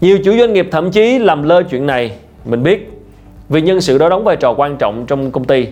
Nhiều 0.00 0.18
chủ 0.24 0.38
doanh 0.38 0.52
nghiệp 0.52 0.68
thậm 0.72 0.90
chí 0.90 1.18
làm 1.18 1.42
lơ 1.42 1.62
chuyện 1.62 1.86
này, 1.86 2.12
mình 2.44 2.62
biết. 2.62 2.90
Vì 3.48 3.60
nhân 3.60 3.80
sự 3.80 3.98
đó 3.98 4.08
đóng 4.08 4.24
vai 4.24 4.36
trò 4.36 4.54
quan 4.56 4.76
trọng 4.76 5.06
trong 5.06 5.30
công 5.30 5.44
ty, 5.44 5.66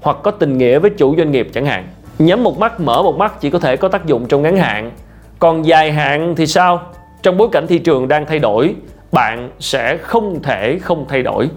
hoặc 0.00 0.16
có 0.22 0.30
tình 0.30 0.58
nghĩa 0.58 0.78
với 0.78 0.90
chủ 0.90 1.16
doanh 1.16 1.30
nghiệp 1.30 1.48
chẳng 1.54 1.66
hạn. 1.66 1.88
Nhắm 2.18 2.44
một 2.44 2.58
mắt, 2.58 2.80
mở 2.80 3.02
một 3.02 3.16
mắt 3.16 3.40
chỉ 3.40 3.50
có 3.50 3.58
thể 3.58 3.76
có 3.76 3.88
tác 3.88 4.06
dụng 4.06 4.26
trong 4.26 4.42
ngắn 4.42 4.56
hạn. 4.56 4.90
Còn 5.38 5.66
dài 5.66 5.92
hạn 5.92 6.34
thì 6.36 6.46
sao? 6.46 6.82
Trong 7.22 7.36
bối 7.36 7.48
cảnh 7.52 7.66
thị 7.66 7.78
trường 7.78 8.08
đang 8.08 8.26
thay 8.26 8.38
đổi, 8.38 8.74
bạn 9.12 9.50
sẽ 9.60 9.96
không 9.96 10.42
thể 10.42 10.78
không 10.78 11.04
thay 11.08 11.22
đổi 11.22 11.48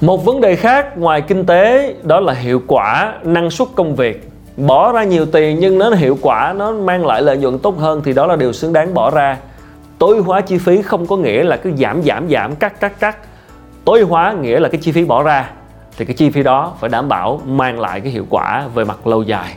một 0.00 0.24
vấn 0.24 0.40
đề 0.40 0.56
khác 0.56 0.98
ngoài 0.98 1.20
kinh 1.20 1.46
tế 1.46 1.94
đó 2.02 2.20
là 2.20 2.32
hiệu 2.32 2.62
quả 2.66 3.14
năng 3.22 3.50
suất 3.50 3.68
công 3.74 3.96
việc. 3.96 4.30
Bỏ 4.56 4.92
ra 4.92 5.04
nhiều 5.04 5.26
tiền 5.26 5.58
nhưng 5.60 5.78
nó 5.78 5.90
hiệu 5.90 6.18
quả 6.20 6.54
nó 6.56 6.72
mang 6.72 7.06
lại 7.06 7.22
lợi 7.22 7.36
nhuận 7.36 7.58
tốt 7.58 7.78
hơn 7.78 8.02
thì 8.04 8.12
đó 8.12 8.26
là 8.26 8.36
điều 8.36 8.52
xứng 8.52 8.72
đáng 8.72 8.94
bỏ 8.94 9.10
ra. 9.10 9.38
Tối 9.98 10.18
hóa 10.18 10.40
chi 10.40 10.58
phí 10.58 10.82
không 10.82 11.06
có 11.06 11.16
nghĩa 11.16 11.44
là 11.44 11.56
cứ 11.56 11.72
giảm 11.76 12.02
giảm 12.02 12.28
giảm 12.30 12.56
cắt 12.56 12.80
cắt 12.80 13.00
cắt. 13.00 13.16
Tối 13.84 14.02
hóa 14.02 14.32
nghĩa 14.32 14.60
là 14.60 14.68
cái 14.68 14.80
chi 14.80 14.92
phí 14.92 15.04
bỏ 15.04 15.22
ra. 15.22 15.50
Thì 15.96 16.04
cái 16.04 16.14
chi 16.14 16.30
phí 16.30 16.42
đó 16.42 16.72
phải 16.80 16.90
đảm 16.90 17.08
bảo 17.08 17.40
mang 17.46 17.80
lại 17.80 18.00
cái 18.00 18.12
hiệu 18.12 18.26
quả 18.30 18.64
về 18.74 18.84
mặt 18.84 19.06
lâu 19.06 19.22
dài. 19.22 19.54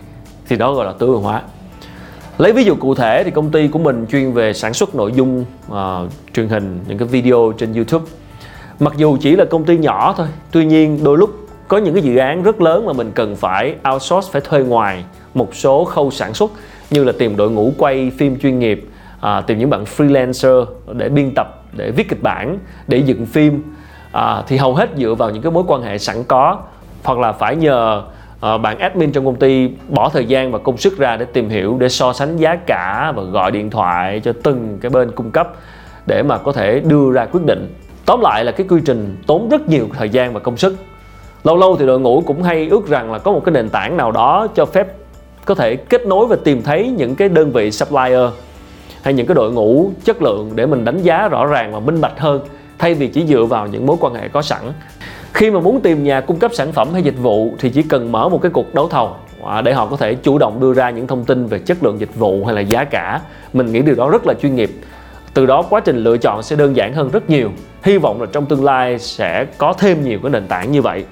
Thì 0.50 0.56
đó 0.56 0.74
gọi 0.74 0.86
là 0.86 0.94
tối 1.00 1.10
ưu 1.10 1.20
hóa. 1.20 1.42
Lấy 2.38 2.54
ví 2.54 2.64
dụ 2.64 2.76
cụ 2.76 2.96
thể 2.96 3.24
thì 3.24 3.32
công 3.32 3.52
ty 3.52 3.68
của 3.68 3.80
mình 3.80 4.06
chuyên 4.12 4.32
về 4.32 4.54
sản 4.54 4.74
xuất 4.74 4.96
nội 4.96 5.12
dung 5.12 5.46
uh, 5.72 5.78
truyền 6.34 6.48
hình 6.48 6.80
những 6.88 6.98
cái 6.98 7.08
video 7.08 7.54
trên 7.58 7.74
YouTube 7.74 8.06
mặc 8.80 8.94
dù 8.98 9.18
chỉ 9.22 9.36
là 9.36 9.46
công 9.46 9.64
ty 9.64 9.78
nhỏ 9.78 10.14
thôi 10.18 10.28
tuy 10.52 10.66
nhiên 10.66 11.04
đôi 11.04 11.18
lúc 11.18 11.30
có 11.68 11.78
những 11.78 11.94
cái 11.94 12.04
dự 12.04 12.18
án 12.18 12.44
rất 12.44 12.62
lớn 12.62 12.86
mà 12.86 12.94
mình 12.94 13.12
cần 13.16 13.36
phải 13.36 13.76
outsource 13.94 14.30
phải 14.32 14.42
thuê 14.42 14.60
ngoài 14.60 15.04
một 15.34 15.56
số 15.56 15.86
khâu 15.86 16.12
sản 16.12 16.34
xuất 16.34 16.52
như 16.90 17.04
là 17.04 17.12
tìm 17.20 17.38
đội 17.38 17.52
ngũ 17.52 17.74
quay 17.78 18.12
phim 18.18 18.40
chuyên 18.40 18.60
nghiệp 18.60 18.88
à, 19.20 19.42
tìm 19.42 19.58
những 19.58 19.70
bạn 19.70 19.84
freelancer 19.84 20.66
để 20.94 21.10
biên 21.10 21.32
tập 21.36 21.64
để 21.78 21.92
viết 21.92 22.10
kịch 22.10 22.24
bản 22.24 22.58
để 22.88 22.98
dựng 22.98 23.26
phim. 23.26 23.64
À, 24.12 24.44
thì 24.48 24.58
hầu 24.58 24.76
hết 24.76 24.90
dựa 24.98 25.16
vào 25.16 25.30
những 25.30 25.44
cái 25.44 25.52
mối 25.52 25.64
quan 25.68 25.82
hệ 25.82 25.98
sẵn 25.98 26.24
có 26.24 26.60
hoặc 27.04 27.20
là 27.20 27.32
phải 27.32 27.56
nhờ 27.56 28.04
à, 28.42 28.58
bạn 28.58 28.80
admin 28.80 29.12
trong 29.12 29.26
công 29.26 29.36
ty 29.36 29.70
bỏ 29.90 30.10
thời 30.10 30.26
gian 30.26 30.52
và 30.52 30.60
công 30.60 30.78
sức 30.78 30.98
ra 30.98 31.18
để 31.18 31.26
tìm 31.26 31.50
hiểu 31.50 31.78
để 31.80 31.90
so 31.90 32.14
sánh 32.14 32.38
giá 32.38 32.56
cả 32.56 33.14
và 33.16 33.24
gọi 33.24 33.52
điện 33.52 33.70
thoại 33.70 34.22
cho 34.24 34.34
từng 34.44 34.78
cái 34.82 34.90
bên 34.90 35.12
cung 35.12 35.32
cấp 35.32 35.54
để 36.06 36.24
mà 36.24 36.38
có 36.38 36.52
thể 36.52 36.80
đưa 36.80 37.12
ra 37.12 37.26
quyết 37.26 37.46
định 37.46 37.74
tóm 38.08 38.22
lại 38.22 38.46
là 38.46 38.52
cái 38.52 38.68
quy 38.70 38.82
trình 38.86 39.18
tốn 39.28 39.50
rất 39.50 39.70
nhiều 39.70 39.88
thời 39.94 40.10
gian 40.10 40.34
và 40.34 40.40
công 40.40 40.58
sức. 40.58 40.76
Lâu 41.44 41.58
lâu 41.58 41.76
thì 41.78 41.86
đội 41.86 42.00
ngũ 42.00 42.24
cũng 42.26 42.44
hay 42.44 42.68
ước 42.68 42.88
rằng 42.88 43.12
là 43.12 43.20
có 43.20 43.32
một 43.32 43.42
cái 43.46 43.54
nền 43.54 43.70
tảng 43.70 43.98
nào 43.98 44.12
đó 44.12 44.48
cho 44.56 44.66
phép 44.66 44.88
có 45.46 45.56
thể 45.56 45.76
kết 45.76 46.06
nối 46.06 46.28
và 46.28 46.36
tìm 46.44 46.64
thấy 46.64 46.94
những 46.98 47.16
cái 47.16 47.30
đơn 47.30 47.52
vị 47.52 47.72
supplier 47.72 48.30
hay 49.02 49.14
những 49.14 49.28
cái 49.28 49.36
đội 49.36 49.52
ngũ 49.52 49.92
chất 50.04 50.22
lượng 50.22 50.52
để 50.56 50.66
mình 50.66 50.86
đánh 50.86 51.02
giá 51.02 51.28
rõ 51.28 51.46
ràng 51.46 51.74
và 51.74 51.80
minh 51.80 52.02
bạch 52.02 52.20
hơn, 52.20 52.42
thay 52.78 52.94
vì 52.94 53.08
chỉ 53.08 53.26
dựa 53.26 53.44
vào 53.44 53.68
những 53.68 53.86
mối 53.86 53.98
quan 54.00 54.14
hệ 54.14 54.28
có 54.28 54.42
sẵn. 54.42 54.62
Khi 55.34 55.52
mà 55.52 55.60
muốn 55.60 55.82
tìm 55.82 56.04
nhà 56.04 56.22
cung 56.22 56.40
cấp 56.40 56.52
sản 56.54 56.72
phẩm 56.72 56.88
hay 56.94 57.04
dịch 57.04 57.18
vụ 57.18 57.54
thì 57.60 57.70
chỉ 57.70 57.84
cần 57.84 58.12
mở 58.12 58.30
một 58.30 58.42
cái 58.42 58.52
cuộc 58.52 58.74
đấu 58.74 58.88
thầu 58.88 59.16
à, 59.46 59.62
để 59.62 59.74
họ 59.74 59.86
có 59.86 59.98
thể 59.98 60.16
chủ 60.16 60.38
động 60.38 60.60
đưa 60.60 60.74
ra 60.74 60.90
những 60.90 61.08
thông 61.08 61.26
tin 61.26 61.46
về 61.46 61.60
chất 61.60 61.84
lượng 61.84 62.00
dịch 62.00 62.16
vụ 62.16 62.46
hay 62.46 62.56
là 62.56 62.62
giá 62.62 62.84
cả. 62.84 63.22
Mình 63.54 63.72
nghĩ 63.72 63.82
điều 63.82 63.96
đó 63.96 64.10
rất 64.10 64.28
là 64.28 64.34
chuyên 64.34 64.56
nghiệp 64.56 64.72
từ 65.38 65.46
đó, 65.46 65.62
quá 65.70 65.80
trình 65.80 65.98
lựa 65.98 66.18
chọn 66.18 66.44
sẽ 66.44 66.56
đơn 66.56 66.76
giản 66.76 66.94
hơn 66.94 67.10
rất 67.10 67.30
nhiều. 67.30 67.52
Hy 67.84 67.98
vọng 67.98 68.22
là 68.22 68.28
trong 68.32 68.46
tương 68.46 68.66
lai 68.66 69.00
sẽ 69.00 69.46
có 69.58 69.74
thêm 69.74 70.04
nhiều 70.04 70.20
cái 70.24 70.32
nền 70.32 70.48
tảng 70.48 70.72
như 70.72 70.82
vậy. 70.82 71.06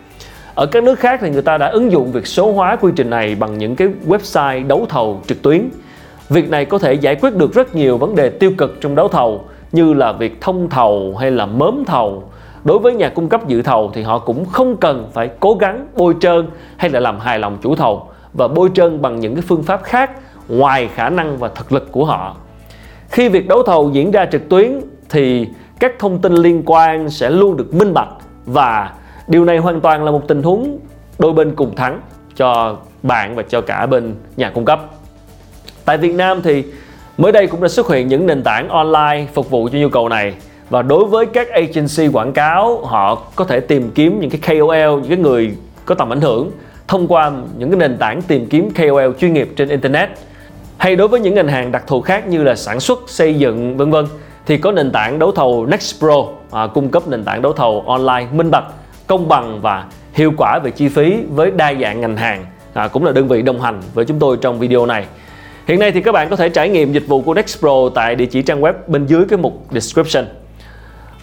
Ở 0.55 0.65
các 0.65 0.83
nước 0.83 0.99
khác 0.99 1.19
thì 1.21 1.29
người 1.29 1.41
ta 1.41 1.57
đã 1.57 1.67
ứng 1.67 1.91
dụng 1.91 2.11
việc 2.11 2.27
số 2.27 2.51
hóa 2.51 2.75
quy 2.75 2.91
trình 2.95 3.09
này 3.09 3.35
bằng 3.35 3.57
những 3.57 3.75
cái 3.75 3.87
website 4.07 4.67
đấu 4.67 4.85
thầu 4.89 5.21
trực 5.27 5.41
tuyến. 5.41 5.69
Việc 6.29 6.49
này 6.49 6.65
có 6.65 6.77
thể 6.77 6.93
giải 6.93 7.15
quyết 7.15 7.35
được 7.35 7.53
rất 7.53 7.75
nhiều 7.75 7.97
vấn 7.97 8.15
đề 8.15 8.29
tiêu 8.29 8.51
cực 8.57 8.81
trong 8.81 8.95
đấu 8.95 9.07
thầu, 9.07 9.45
như 9.71 9.93
là 9.93 10.11
việc 10.11 10.41
thông 10.41 10.69
thầu 10.69 11.15
hay 11.19 11.31
là 11.31 11.45
mớm 11.45 11.83
thầu. 11.85 12.23
Đối 12.63 12.79
với 12.79 12.93
nhà 12.93 13.09
cung 13.09 13.29
cấp 13.29 13.47
dự 13.47 13.61
thầu 13.61 13.91
thì 13.93 14.01
họ 14.01 14.19
cũng 14.19 14.45
không 14.45 14.77
cần 14.77 15.09
phải 15.13 15.29
cố 15.39 15.53
gắng 15.53 15.87
bôi 15.95 16.15
trơn 16.19 16.47
hay 16.77 16.89
là 16.89 16.99
làm 16.99 17.19
hài 17.19 17.39
lòng 17.39 17.57
chủ 17.61 17.75
thầu, 17.75 18.07
và 18.33 18.47
bôi 18.47 18.69
trơn 18.73 19.01
bằng 19.01 19.19
những 19.19 19.35
cái 19.35 19.43
phương 19.47 19.63
pháp 19.63 19.83
khác 19.83 20.11
ngoài 20.47 20.89
khả 20.95 21.09
năng 21.09 21.37
và 21.37 21.47
thực 21.47 21.71
lực 21.71 21.91
của 21.91 22.05
họ 22.05 22.35
khi 23.15 23.29
việc 23.29 23.47
đấu 23.47 23.63
thầu 23.63 23.91
diễn 23.93 24.11
ra 24.11 24.25
trực 24.25 24.49
tuyến 24.49 24.81
thì 25.09 25.47
các 25.79 25.93
thông 25.99 26.21
tin 26.21 26.33
liên 26.33 26.63
quan 26.65 27.09
sẽ 27.09 27.29
luôn 27.29 27.57
được 27.57 27.73
minh 27.73 27.93
bạch 27.93 28.07
và 28.45 28.91
điều 29.27 29.45
này 29.45 29.57
hoàn 29.57 29.81
toàn 29.81 30.03
là 30.03 30.11
một 30.11 30.27
tình 30.27 30.43
huống 30.43 30.79
đôi 31.19 31.33
bên 31.33 31.55
cùng 31.55 31.75
thắng 31.75 32.01
cho 32.35 32.77
bạn 33.03 33.35
và 33.35 33.43
cho 33.49 33.61
cả 33.61 33.85
bên 33.85 34.15
nhà 34.37 34.49
cung 34.49 34.65
cấp. 34.65 34.79
Tại 35.85 35.97
Việt 35.97 36.15
Nam 36.15 36.41
thì 36.41 36.63
mới 37.17 37.31
đây 37.31 37.47
cũng 37.47 37.61
đã 37.61 37.67
xuất 37.67 37.89
hiện 37.89 38.07
những 38.07 38.27
nền 38.27 38.43
tảng 38.43 38.69
online 38.69 39.27
phục 39.33 39.49
vụ 39.49 39.69
cho 39.71 39.77
nhu 39.77 39.89
cầu 39.89 40.09
này 40.09 40.33
và 40.69 40.81
đối 40.81 41.05
với 41.05 41.25
các 41.25 41.49
agency 41.49 42.07
quảng 42.13 42.33
cáo, 42.33 42.85
họ 42.85 43.15
có 43.35 43.45
thể 43.45 43.59
tìm 43.59 43.91
kiếm 43.95 44.19
những 44.19 44.29
cái 44.29 44.41
KOL 44.59 45.01
những 45.01 45.09
cái 45.09 45.17
người 45.17 45.55
có 45.85 45.95
tầm 45.95 46.13
ảnh 46.13 46.21
hưởng 46.21 46.51
thông 46.87 47.07
qua 47.07 47.31
những 47.57 47.69
cái 47.69 47.79
nền 47.79 47.97
tảng 47.97 48.21
tìm 48.21 48.45
kiếm 48.45 48.69
KOL 48.71 49.11
chuyên 49.19 49.33
nghiệp 49.33 49.49
trên 49.55 49.69
internet 49.69 50.09
hay 50.77 50.95
đối 50.95 51.07
với 51.07 51.19
những 51.19 51.35
ngành 51.35 51.47
hàng 51.47 51.71
đặc 51.71 51.83
thù 51.87 52.01
khác 52.01 52.27
như 52.27 52.43
là 52.43 52.55
sản 52.55 52.79
xuất 52.79 52.99
xây 53.07 53.33
dựng 53.33 53.77
vân 53.77 53.91
vân 53.91 54.05
thì 54.45 54.57
có 54.57 54.71
nền 54.71 54.91
tảng 54.91 55.19
đấu 55.19 55.31
thầu 55.31 55.65
Nextpro 55.65 56.25
à, 56.51 56.67
cung 56.67 56.89
cấp 56.89 57.07
nền 57.07 57.23
tảng 57.23 57.41
đấu 57.41 57.53
thầu 57.53 57.83
online 57.87 58.27
minh 58.31 58.51
bạch 58.51 58.63
công 59.07 59.27
bằng 59.27 59.61
và 59.61 59.85
hiệu 60.13 60.33
quả 60.37 60.59
về 60.59 60.71
chi 60.71 60.87
phí 60.87 61.17
với 61.29 61.51
đa 61.51 61.73
dạng 61.81 62.01
ngành 62.01 62.17
hàng 62.17 62.45
à, 62.73 62.87
cũng 62.87 63.05
là 63.05 63.11
đơn 63.11 63.27
vị 63.27 63.41
đồng 63.41 63.61
hành 63.61 63.81
với 63.93 64.05
chúng 64.05 64.19
tôi 64.19 64.37
trong 64.41 64.59
video 64.59 64.85
này 64.85 65.05
hiện 65.67 65.79
nay 65.79 65.91
thì 65.91 66.01
các 66.01 66.11
bạn 66.11 66.29
có 66.29 66.35
thể 66.35 66.49
trải 66.49 66.69
nghiệm 66.69 66.93
dịch 66.93 67.07
vụ 67.07 67.21
của 67.21 67.33
Nextpro 67.33 67.89
tại 67.95 68.15
địa 68.15 68.25
chỉ 68.25 68.41
trang 68.41 68.61
web 68.61 68.73
bên 68.87 69.05
dưới 69.05 69.25
cái 69.29 69.37
mục 69.37 69.65
description 69.71 70.25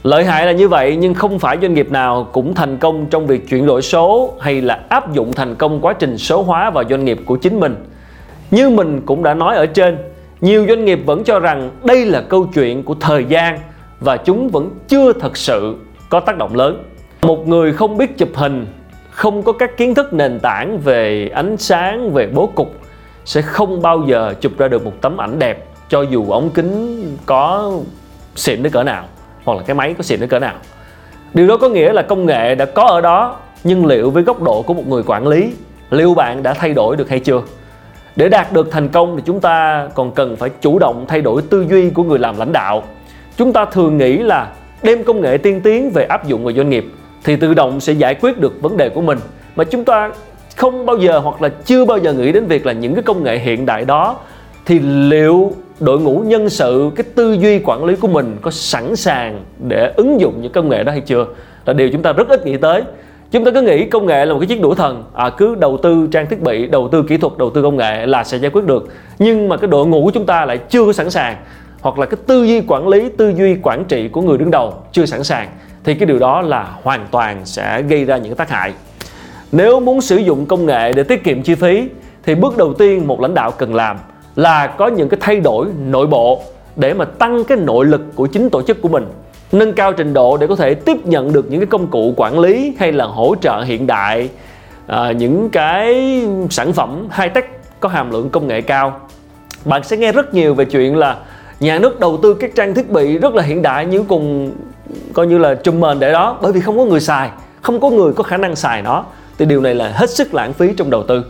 Lợi 0.02 0.24
hại 0.24 0.46
là 0.46 0.52
như 0.52 0.68
vậy 0.68 0.96
nhưng 0.96 1.14
không 1.14 1.38
phải 1.38 1.58
doanh 1.62 1.74
nghiệp 1.74 1.90
nào 1.90 2.28
cũng 2.32 2.54
thành 2.54 2.76
công 2.76 3.06
trong 3.06 3.26
việc 3.26 3.48
chuyển 3.48 3.66
đổi 3.66 3.82
số 3.82 4.34
hay 4.40 4.60
là 4.60 4.80
áp 4.88 5.12
dụng 5.12 5.32
thành 5.32 5.54
công 5.54 5.80
quá 5.80 5.92
trình 5.92 6.18
số 6.18 6.42
hóa 6.42 6.70
vào 6.70 6.84
doanh 6.90 7.04
nghiệp 7.04 7.18
của 7.24 7.36
chính 7.36 7.60
mình. 7.60 7.74
Như 8.52 8.70
mình 8.70 9.00
cũng 9.06 9.22
đã 9.22 9.34
nói 9.34 9.56
ở 9.56 9.66
trên, 9.66 9.98
nhiều 10.40 10.66
doanh 10.68 10.84
nghiệp 10.84 11.00
vẫn 11.06 11.24
cho 11.24 11.40
rằng 11.40 11.70
đây 11.84 12.04
là 12.04 12.20
câu 12.20 12.46
chuyện 12.54 12.82
của 12.82 12.94
thời 13.00 13.24
gian 13.24 13.58
và 14.00 14.16
chúng 14.16 14.48
vẫn 14.48 14.70
chưa 14.88 15.12
thật 15.12 15.36
sự 15.36 15.76
có 16.08 16.20
tác 16.20 16.38
động 16.38 16.56
lớn. 16.56 16.84
Một 17.22 17.48
người 17.48 17.72
không 17.72 17.98
biết 17.98 18.18
chụp 18.18 18.28
hình, 18.34 18.66
không 19.10 19.42
có 19.42 19.52
các 19.52 19.76
kiến 19.76 19.94
thức 19.94 20.12
nền 20.12 20.40
tảng 20.40 20.78
về 20.78 21.30
ánh 21.34 21.56
sáng, 21.56 22.12
về 22.12 22.26
bố 22.26 22.46
cục 22.46 22.74
sẽ 23.24 23.42
không 23.42 23.82
bao 23.82 24.02
giờ 24.06 24.34
chụp 24.40 24.52
ra 24.58 24.68
được 24.68 24.84
một 24.84 24.92
tấm 25.00 25.20
ảnh 25.20 25.38
đẹp 25.38 25.64
cho 25.88 26.02
dù 26.02 26.30
ống 26.30 26.50
kính 26.50 27.16
có 27.26 27.72
xịn 28.34 28.62
đến 28.62 28.72
cỡ 28.72 28.82
nào 28.82 29.04
hoặc 29.44 29.58
là 29.58 29.62
cái 29.66 29.74
máy 29.74 29.94
có 29.98 30.02
xịn 30.02 30.20
đến 30.20 30.28
cỡ 30.28 30.38
nào 30.38 30.54
điều 31.34 31.46
đó 31.46 31.56
có 31.56 31.68
nghĩa 31.68 31.92
là 31.92 32.02
công 32.02 32.26
nghệ 32.26 32.54
đã 32.54 32.64
có 32.64 32.84
ở 32.84 33.00
đó 33.00 33.36
nhưng 33.64 33.86
liệu 33.86 34.10
với 34.10 34.22
góc 34.22 34.42
độ 34.42 34.62
của 34.62 34.74
một 34.74 34.86
người 34.88 35.02
quản 35.06 35.26
lý 35.26 35.52
liệu 35.90 36.14
bạn 36.14 36.42
đã 36.42 36.54
thay 36.54 36.72
đổi 36.72 36.96
được 36.96 37.08
hay 37.08 37.20
chưa 37.20 37.42
để 38.16 38.28
đạt 38.28 38.52
được 38.52 38.70
thành 38.70 38.88
công 38.88 39.16
thì 39.16 39.22
chúng 39.26 39.40
ta 39.40 39.88
còn 39.94 40.10
cần 40.10 40.36
phải 40.36 40.50
chủ 40.60 40.78
động 40.78 41.04
thay 41.08 41.20
đổi 41.20 41.42
tư 41.42 41.66
duy 41.70 41.90
của 41.90 42.02
người 42.02 42.18
làm 42.18 42.38
lãnh 42.38 42.52
đạo. 42.52 42.82
Chúng 43.36 43.52
ta 43.52 43.64
thường 43.64 43.98
nghĩ 43.98 44.18
là 44.18 44.52
đem 44.82 45.04
công 45.04 45.20
nghệ 45.20 45.36
tiên 45.36 45.60
tiến 45.60 45.90
về 45.90 46.04
áp 46.04 46.26
dụng 46.26 46.44
vào 46.44 46.54
doanh 46.54 46.70
nghiệp 46.70 46.86
thì 47.24 47.36
tự 47.36 47.54
động 47.54 47.80
sẽ 47.80 47.92
giải 47.92 48.14
quyết 48.14 48.40
được 48.40 48.62
vấn 48.62 48.76
đề 48.76 48.88
của 48.88 49.00
mình. 49.00 49.18
Mà 49.56 49.64
chúng 49.64 49.84
ta 49.84 50.10
không 50.56 50.86
bao 50.86 50.96
giờ 50.96 51.18
hoặc 51.18 51.42
là 51.42 51.48
chưa 51.64 51.84
bao 51.84 51.98
giờ 51.98 52.12
nghĩ 52.12 52.32
đến 52.32 52.46
việc 52.46 52.66
là 52.66 52.72
những 52.72 52.94
cái 52.94 53.02
công 53.02 53.24
nghệ 53.24 53.38
hiện 53.38 53.66
đại 53.66 53.84
đó 53.84 54.16
thì 54.66 54.78
liệu 54.78 55.52
đội 55.80 56.00
ngũ 56.00 56.18
nhân 56.18 56.48
sự, 56.48 56.90
cái 56.96 57.04
tư 57.14 57.32
duy 57.32 57.58
quản 57.58 57.84
lý 57.84 57.96
của 57.96 58.08
mình 58.08 58.36
có 58.42 58.50
sẵn 58.50 58.96
sàng 58.96 59.44
để 59.58 59.92
ứng 59.96 60.20
dụng 60.20 60.42
những 60.42 60.52
công 60.52 60.68
nghệ 60.68 60.84
đó 60.84 60.92
hay 60.92 61.00
chưa? 61.00 61.26
Là 61.66 61.72
điều 61.72 61.88
chúng 61.90 62.02
ta 62.02 62.12
rất 62.12 62.28
ít 62.28 62.46
nghĩ 62.46 62.56
tới 62.56 62.82
chúng 63.32 63.44
ta 63.44 63.50
cứ 63.50 63.62
nghĩ 63.62 63.84
công 63.84 64.06
nghệ 64.06 64.24
là 64.26 64.32
một 64.32 64.40
cái 64.40 64.46
chiếc 64.46 64.60
đũa 64.60 64.74
thần. 64.74 65.04
À, 65.14 65.30
cứ 65.30 65.54
đầu 65.54 65.76
tư 65.82 66.08
trang 66.12 66.26
thiết 66.26 66.42
bị 66.42 66.66
đầu 66.66 66.88
tư 66.88 67.02
kỹ 67.08 67.16
thuật 67.16 67.38
đầu 67.38 67.50
tư 67.50 67.62
công 67.62 67.76
nghệ 67.76 68.06
là 68.06 68.24
sẽ 68.24 68.38
giải 68.38 68.50
quyết 68.50 68.64
được. 68.64 68.88
Nhưng 69.18 69.48
mà 69.48 69.56
cái 69.56 69.68
đội 69.68 69.86
ngũ 69.86 70.04
của 70.04 70.10
chúng 70.10 70.26
ta 70.26 70.44
lại 70.44 70.58
chưa 70.58 70.92
sẵn 70.92 71.10
sàng 71.10 71.36
hoặc 71.80 71.98
là 71.98 72.06
cái 72.06 72.18
tư 72.26 72.44
duy 72.44 72.62
quản 72.66 72.88
lý 72.88 73.08
tư 73.18 73.32
duy 73.36 73.56
quản 73.62 73.84
trị 73.84 74.08
của 74.08 74.22
người 74.22 74.38
đứng 74.38 74.50
đầu 74.50 74.74
chưa 74.92 75.06
sẵn 75.06 75.24
sàng 75.24 75.48
thì 75.84 75.94
cái 75.94 76.06
điều 76.06 76.18
đó 76.18 76.40
là 76.40 76.68
hoàn 76.82 77.06
toàn 77.10 77.40
sẽ 77.44 77.82
gây 77.82 78.04
ra 78.04 78.16
những 78.16 78.34
tác 78.34 78.50
hại. 78.50 78.72
Nếu 79.52 79.80
muốn 79.80 80.00
sử 80.00 80.16
dụng 80.16 80.46
công 80.46 80.66
nghệ 80.66 80.92
để 80.92 81.02
tiết 81.02 81.24
kiệm 81.24 81.42
chi 81.42 81.54
phí 81.54 81.88
thì 82.22 82.34
bước 82.34 82.56
đầu 82.56 82.74
tiên 82.74 83.06
một 83.06 83.20
lãnh 83.20 83.34
đạo 83.34 83.50
cần 83.50 83.74
làm 83.74 83.96
là 84.36 84.66
có 84.66 84.86
những 84.86 85.08
cái 85.08 85.18
thay 85.20 85.40
đổi 85.40 85.66
nội 85.86 86.06
bộ 86.06 86.42
để 86.76 86.94
mà 86.94 87.04
tăng 87.04 87.44
cái 87.44 87.58
nội 87.58 87.86
lực 87.86 88.02
của 88.14 88.26
chính 88.26 88.50
tổ 88.50 88.62
chức 88.62 88.82
của 88.82 88.88
mình 88.88 89.04
nâng 89.52 89.72
cao 89.72 89.92
trình 89.92 90.14
độ 90.14 90.36
để 90.36 90.46
có 90.46 90.56
thể 90.56 90.74
tiếp 90.74 91.06
nhận 91.06 91.32
được 91.32 91.50
những 91.50 91.60
cái 91.60 91.66
công 91.66 91.86
cụ 91.86 92.14
quản 92.16 92.38
lý 92.38 92.74
hay 92.78 92.92
là 92.92 93.04
hỗ 93.04 93.34
trợ 93.40 93.62
hiện 93.62 93.86
đại 93.86 94.28
à, 94.86 95.12
những 95.12 95.50
cái 95.50 96.20
sản 96.50 96.72
phẩm 96.72 97.08
high 97.18 97.34
tech 97.34 97.60
có 97.80 97.88
hàm 97.88 98.10
lượng 98.10 98.30
công 98.30 98.46
nghệ 98.46 98.60
cao. 98.60 99.00
Bạn 99.64 99.82
sẽ 99.84 99.96
nghe 99.96 100.12
rất 100.12 100.34
nhiều 100.34 100.54
về 100.54 100.64
chuyện 100.64 100.96
là 100.96 101.16
nhà 101.60 101.78
nước 101.78 102.00
đầu 102.00 102.18
tư 102.22 102.34
các 102.34 102.50
trang 102.54 102.74
thiết 102.74 102.90
bị 102.90 103.18
rất 103.18 103.34
là 103.34 103.42
hiện 103.42 103.62
đại 103.62 103.86
nhưng 103.86 104.04
cùng 104.04 104.52
coi 105.12 105.26
như 105.26 105.38
là 105.38 105.54
chùm 105.54 105.80
mền 105.80 106.00
để 106.00 106.12
đó 106.12 106.38
bởi 106.42 106.52
vì 106.52 106.60
không 106.60 106.78
có 106.78 106.84
người 106.84 107.00
xài 107.00 107.30
không 107.62 107.80
có 107.80 107.90
người 107.90 108.12
có 108.12 108.22
khả 108.22 108.36
năng 108.36 108.56
xài 108.56 108.82
nó. 108.82 109.04
Thì 109.38 109.44
điều 109.44 109.60
này 109.60 109.74
là 109.74 109.88
hết 109.88 110.10
sức 110.10 110.34
lãng 110.34 110.52
phí 110.52 110.74
trong 110.76 110.90
đầu 110.90 111.02
tư. 111.02 111.24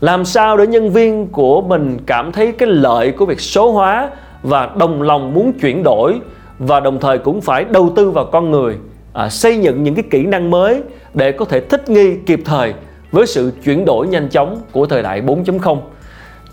Làm 0.00 0.24
sao 0.24 0.56
để 0.56 0.66
nhân 0.66 0.90
viên 0.90 1.26
của 1.26 1.60
mình 1.60 1.98
cảm 2.06 2.32
thấy 2.32 2.52
cái 2.52 2.68
lợi 2.68 3.12
của 3.12 3.26
việc 3.26 3.40
số 3.40 3.70
hóa 3.70 4.10
và 4.42 4.70
đồng 4.76 5.02
lòng 5.02 5.34
muốn 5.34 5.52
chuyển 5.52 5.82
đổi 5.82 6.20
và 6.58 6.80
đồng 6.80 7.00
thời 7.00 7.18
cũng 7.18 7.40
phải 7.40 7.64
đầu 7.64 7.92
tư 7.96 8.10
vào 8.10 8.24
con 8.24 8.50
người 8.50 8.76
à, 9.12 9.28
xây 9.28 9.58
dựng 9.58 9.82
những 9.82 9.94
cái 9.94 10.04
kỹ 10.10 10.26
năng 10.26 10.50
mới 10.50 10.82
để 11.14 11.32
có 11.32 11.44
thể 11.44 11.60
thích 11.60 11.88
nghi 11.88 12.16
kịp 12.26 12.40
thời 12.44 12.74
với 13.12 13.26
sự 13.26 13.52
chuyển 13.64 13.84
đổi 13.84 14.06
nhanh 14.06 14.28
chóng 14.28 14.60
của 14.72 14.86
thời 14.86 15.02
đại 15.02 15.22
4.0 15.22 15.78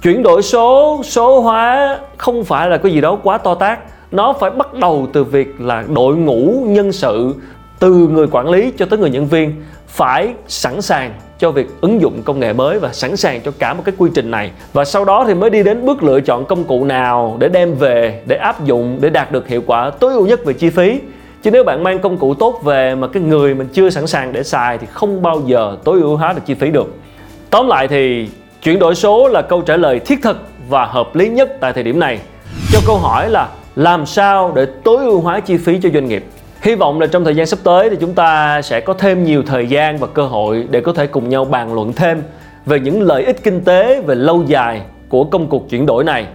chuyển 0.03 0.23
đổi 0.23 0.41
số 0.41 1.01
số 1.03 1.39
hóa 1.39 1.99
không 2.17 2.43
phải 2.43 2.69
là 2.69 2.77
cái 2.77 2.91
gì 2.91 3.01
đó 3.01 3.17
quá 3.23 3.37
to 3.37 3.55
tát. 3.55 3.79
Nó 4.11 4.33
phải 4.33 4.49
bắt 4.49 4.73
đầu 4.73 5.07
từ 5.13 5.23
việc 5.23 5.61
là 5.61 5.83
đội 5.95 6.15
ngũ 6.15 6.63
nhân 6.67 6.91
sự 6.91 7.33
từ 7.79 8.07
người 8.07 8.27
quản 8.31 8.49
lý 8.49 8.71
cho 8.77 8.85
tới 8.85 8.99
người 8.99 9.09
nhân 9.09 9.25
viên 9.25 9.63
phải 9.93 10.33
sẵn 10.47 10.81
sàng 10.81 11.13
cho 11.39 11.51
việc 11.51 11.67
ứng 11.81 12.01
dụng 12.01 12.21
công 12.23 12.39
nghệ 12.39 12.53
mới 12.53 12.79
và 12.79 12.93
sẵn 12.93 13.17
sàng 13.17 13.41
cho 13.41 13.51
cả 13.59 13.73
một 13.73 13.81
cái 13.85 13.95
quy 13.97 14.09
trình 14.15 14.31
này. 14.31 14.51
Và 14.73 14.85
sau 14.85 15.05
đó 15.05 15.23
thì 15.27 15.33
mới 15.33 15.49
đi 15.49 15.63
đến 15.63 15.85
bước 15.85 16.03
lựa 16.03 16.21
chọn 16.21 16.45
công 16.45 16.63
cụ 16.63 16.85
nào 16.85 17.37
để 17.39 17.49
đem 17.49 17.75
về, 17.75 18.21
để 18.25 18.35
áp 18.35 18.65
dụng, 18.65 18.97
để 19.01 19.09
đạt 19.09 19.31
được 19.31 19.47
hiệu 19.47 19.63
quả 19.65 19.89
tối 19.99 20.13
ưu 20.13 20.25
nhất 20.25 20.45
về 20.45 20.53
chi 20.53 20.69
phí. 20.69 20.99
Chứ 21.43 21.51
nếu 21.51 21.63
bạn 21.63 21.83
mang 21.83 21.99
công 21.99 22.17
cụ 22.17 22.33
tốt 22.33 22.61
về 22.63 22.95
mà 22.95 23.07
cái 23.07 23.23
người 23.23 23.55
mình 23.55 23.67
chưa 23.73 23.89
sẵn 23.89 24.07
sàng 24.07 24.33
để 24.33 24.43
xài 24.43 24.77
thì 24.77 24.87
không 24.91 25.21
bao 25.21 25.41
giờ 25.45 25.77
tối 25.83 26.01
ưu 26.01 26.15
hóa 26.15 26.33
được 26.33 26.41
chi 26.45 26.53
phí 26.53 26.71
được. 26.71 26.93
Tóm 27.49 27.67
lại 27.67 27.87
thì 27.87 28.29
chuyển 28.63 28.79
đổi 28.79 28.95
số 28.95 29.27
là 29.27 29.41
câu 29.41 29.61
trả 29.61 29.77
lời 29.77 29.99
thiết 29.99 30.19
thực 30.23 30.37
và 30.69 30.85
hợp 30.85 31.15
lý 31.15 31.29
nhất 31.29 31.57
tại 31.59 31.73
thời 31.73 31.83
điểm 31.83 31.99
này. 31.99 32.19
Cho 32.71 32.79
câu 32.87 32.97
hỏi 32.97 33.29
là 33.29 33.49
làm 33.75 34.05
sao 34.05 34.51
để 34.55 34.65
tối 34.83 34.97
ưu 34.97 35.21
hóa 35.21 35.39
chi 35.39 35.57
phí 35.57 35.79
cho 35.83 35.89
doanh 35.93 36.05
nghiệp? 36.05 36.25
Hy 36.63 36.75
vọng 36.75 36.99
là 36.99 37.07
trong 37.07 37.25
thời 37.25 37.35
gian 37.35 37.45
sắp 37.45 37.59
tới 37.63 37.89
thì 37.89 37.95
chúng 37.99 38.13
ta 38.13 38.61
sẽ 38.61 38.81
có 38.81 38.93
thêm 38.93 39.23
nhiều 39.23 39.43
thời 39.45 39.67
gian 39.67 39.97
và 39.97 40.07
cơ 40.07 40.23
hội 40.23 40.67
để 40.71 40.81
có 40.81 40.93
thể 40.93 41.07
cùng 41.07 41.29
nhau 41.29 41.45
bàn 41.45 41.73
luận 41.73 41.93
thêm 41.93 42.23
về 42.65 42.79
những 42.79 43.01
lợi 43.01 43.23
ích 43.23 43.43
kinh 43.43 43.63
tế 43.63 44.01
về 44.01 44.15
lâu 44.15 44.43
dài 44.47 44.81
của 45.09 45.23
công 45.23 45.47
cuộc 45.47 45.69
chuyển 45.69 45.85
đổi 45.85 46.03
này. 46.03 46.27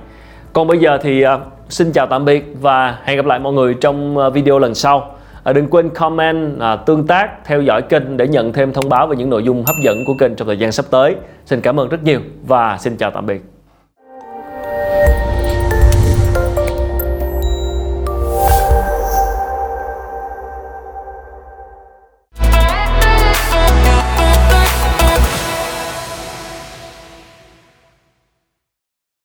Còn 0.52 0.66
bây 0.66 0.78
giờ 0.78 0.98
thì 1.02 1.22
à, 1.22 1.38
xin 1.68 1.92
chào 1.92 2.06
tạm 2.06 2.24
biệt 2.24 2.54
và 2.60 2.98
hẹn 3.04 3.16
gặp 3.16 3.26
lại 3.26 3.38
mọi 3.38 3.52
người 3.52 3.74
trong 3.74 4.18
à, 4.18 4.28
video 4.28 4.58
lần 4.58 4.74
sau. 4.74 5.14
À, 5.44 5.52
đừng 5.52 5.68
quên 5.68 5.88
comment, 5.88 6.60
tương 6.86 7.06
tác, 7.06 7.44
theo 7.44 7.62
dõi 7.62 7.82
kênh 7.82 8.16
để 8.16 8.28
nhận 8.28 8.52
thêm 8.52 8.72
thông 8.72 8.88
báo 8.88 9.06
về 9.06 9.16
những 9.16 9.30
nội 9.30 9.42
dung 9.42 9.64
hấp 9.64 9.76
dẫn 9.84 10.04
của 10.06 10.14
kênh 10.18 10.34
trong 10.34 10.48
thời 10.48 10.58
gian 10.58 10.72
sắp 10.72 10.86
tới. 10.90 11.14
Xin 11.46 11.60
cảm 11.60 11.80
ơn 11.80 11.88
rất 11.88 12.04
nhiều 12.04 12.20
và 12.46 12.78
xin 12.80 12.96
chào 12.96 13.10
tạm 13.10 13.26
biệt. 13.26 13.57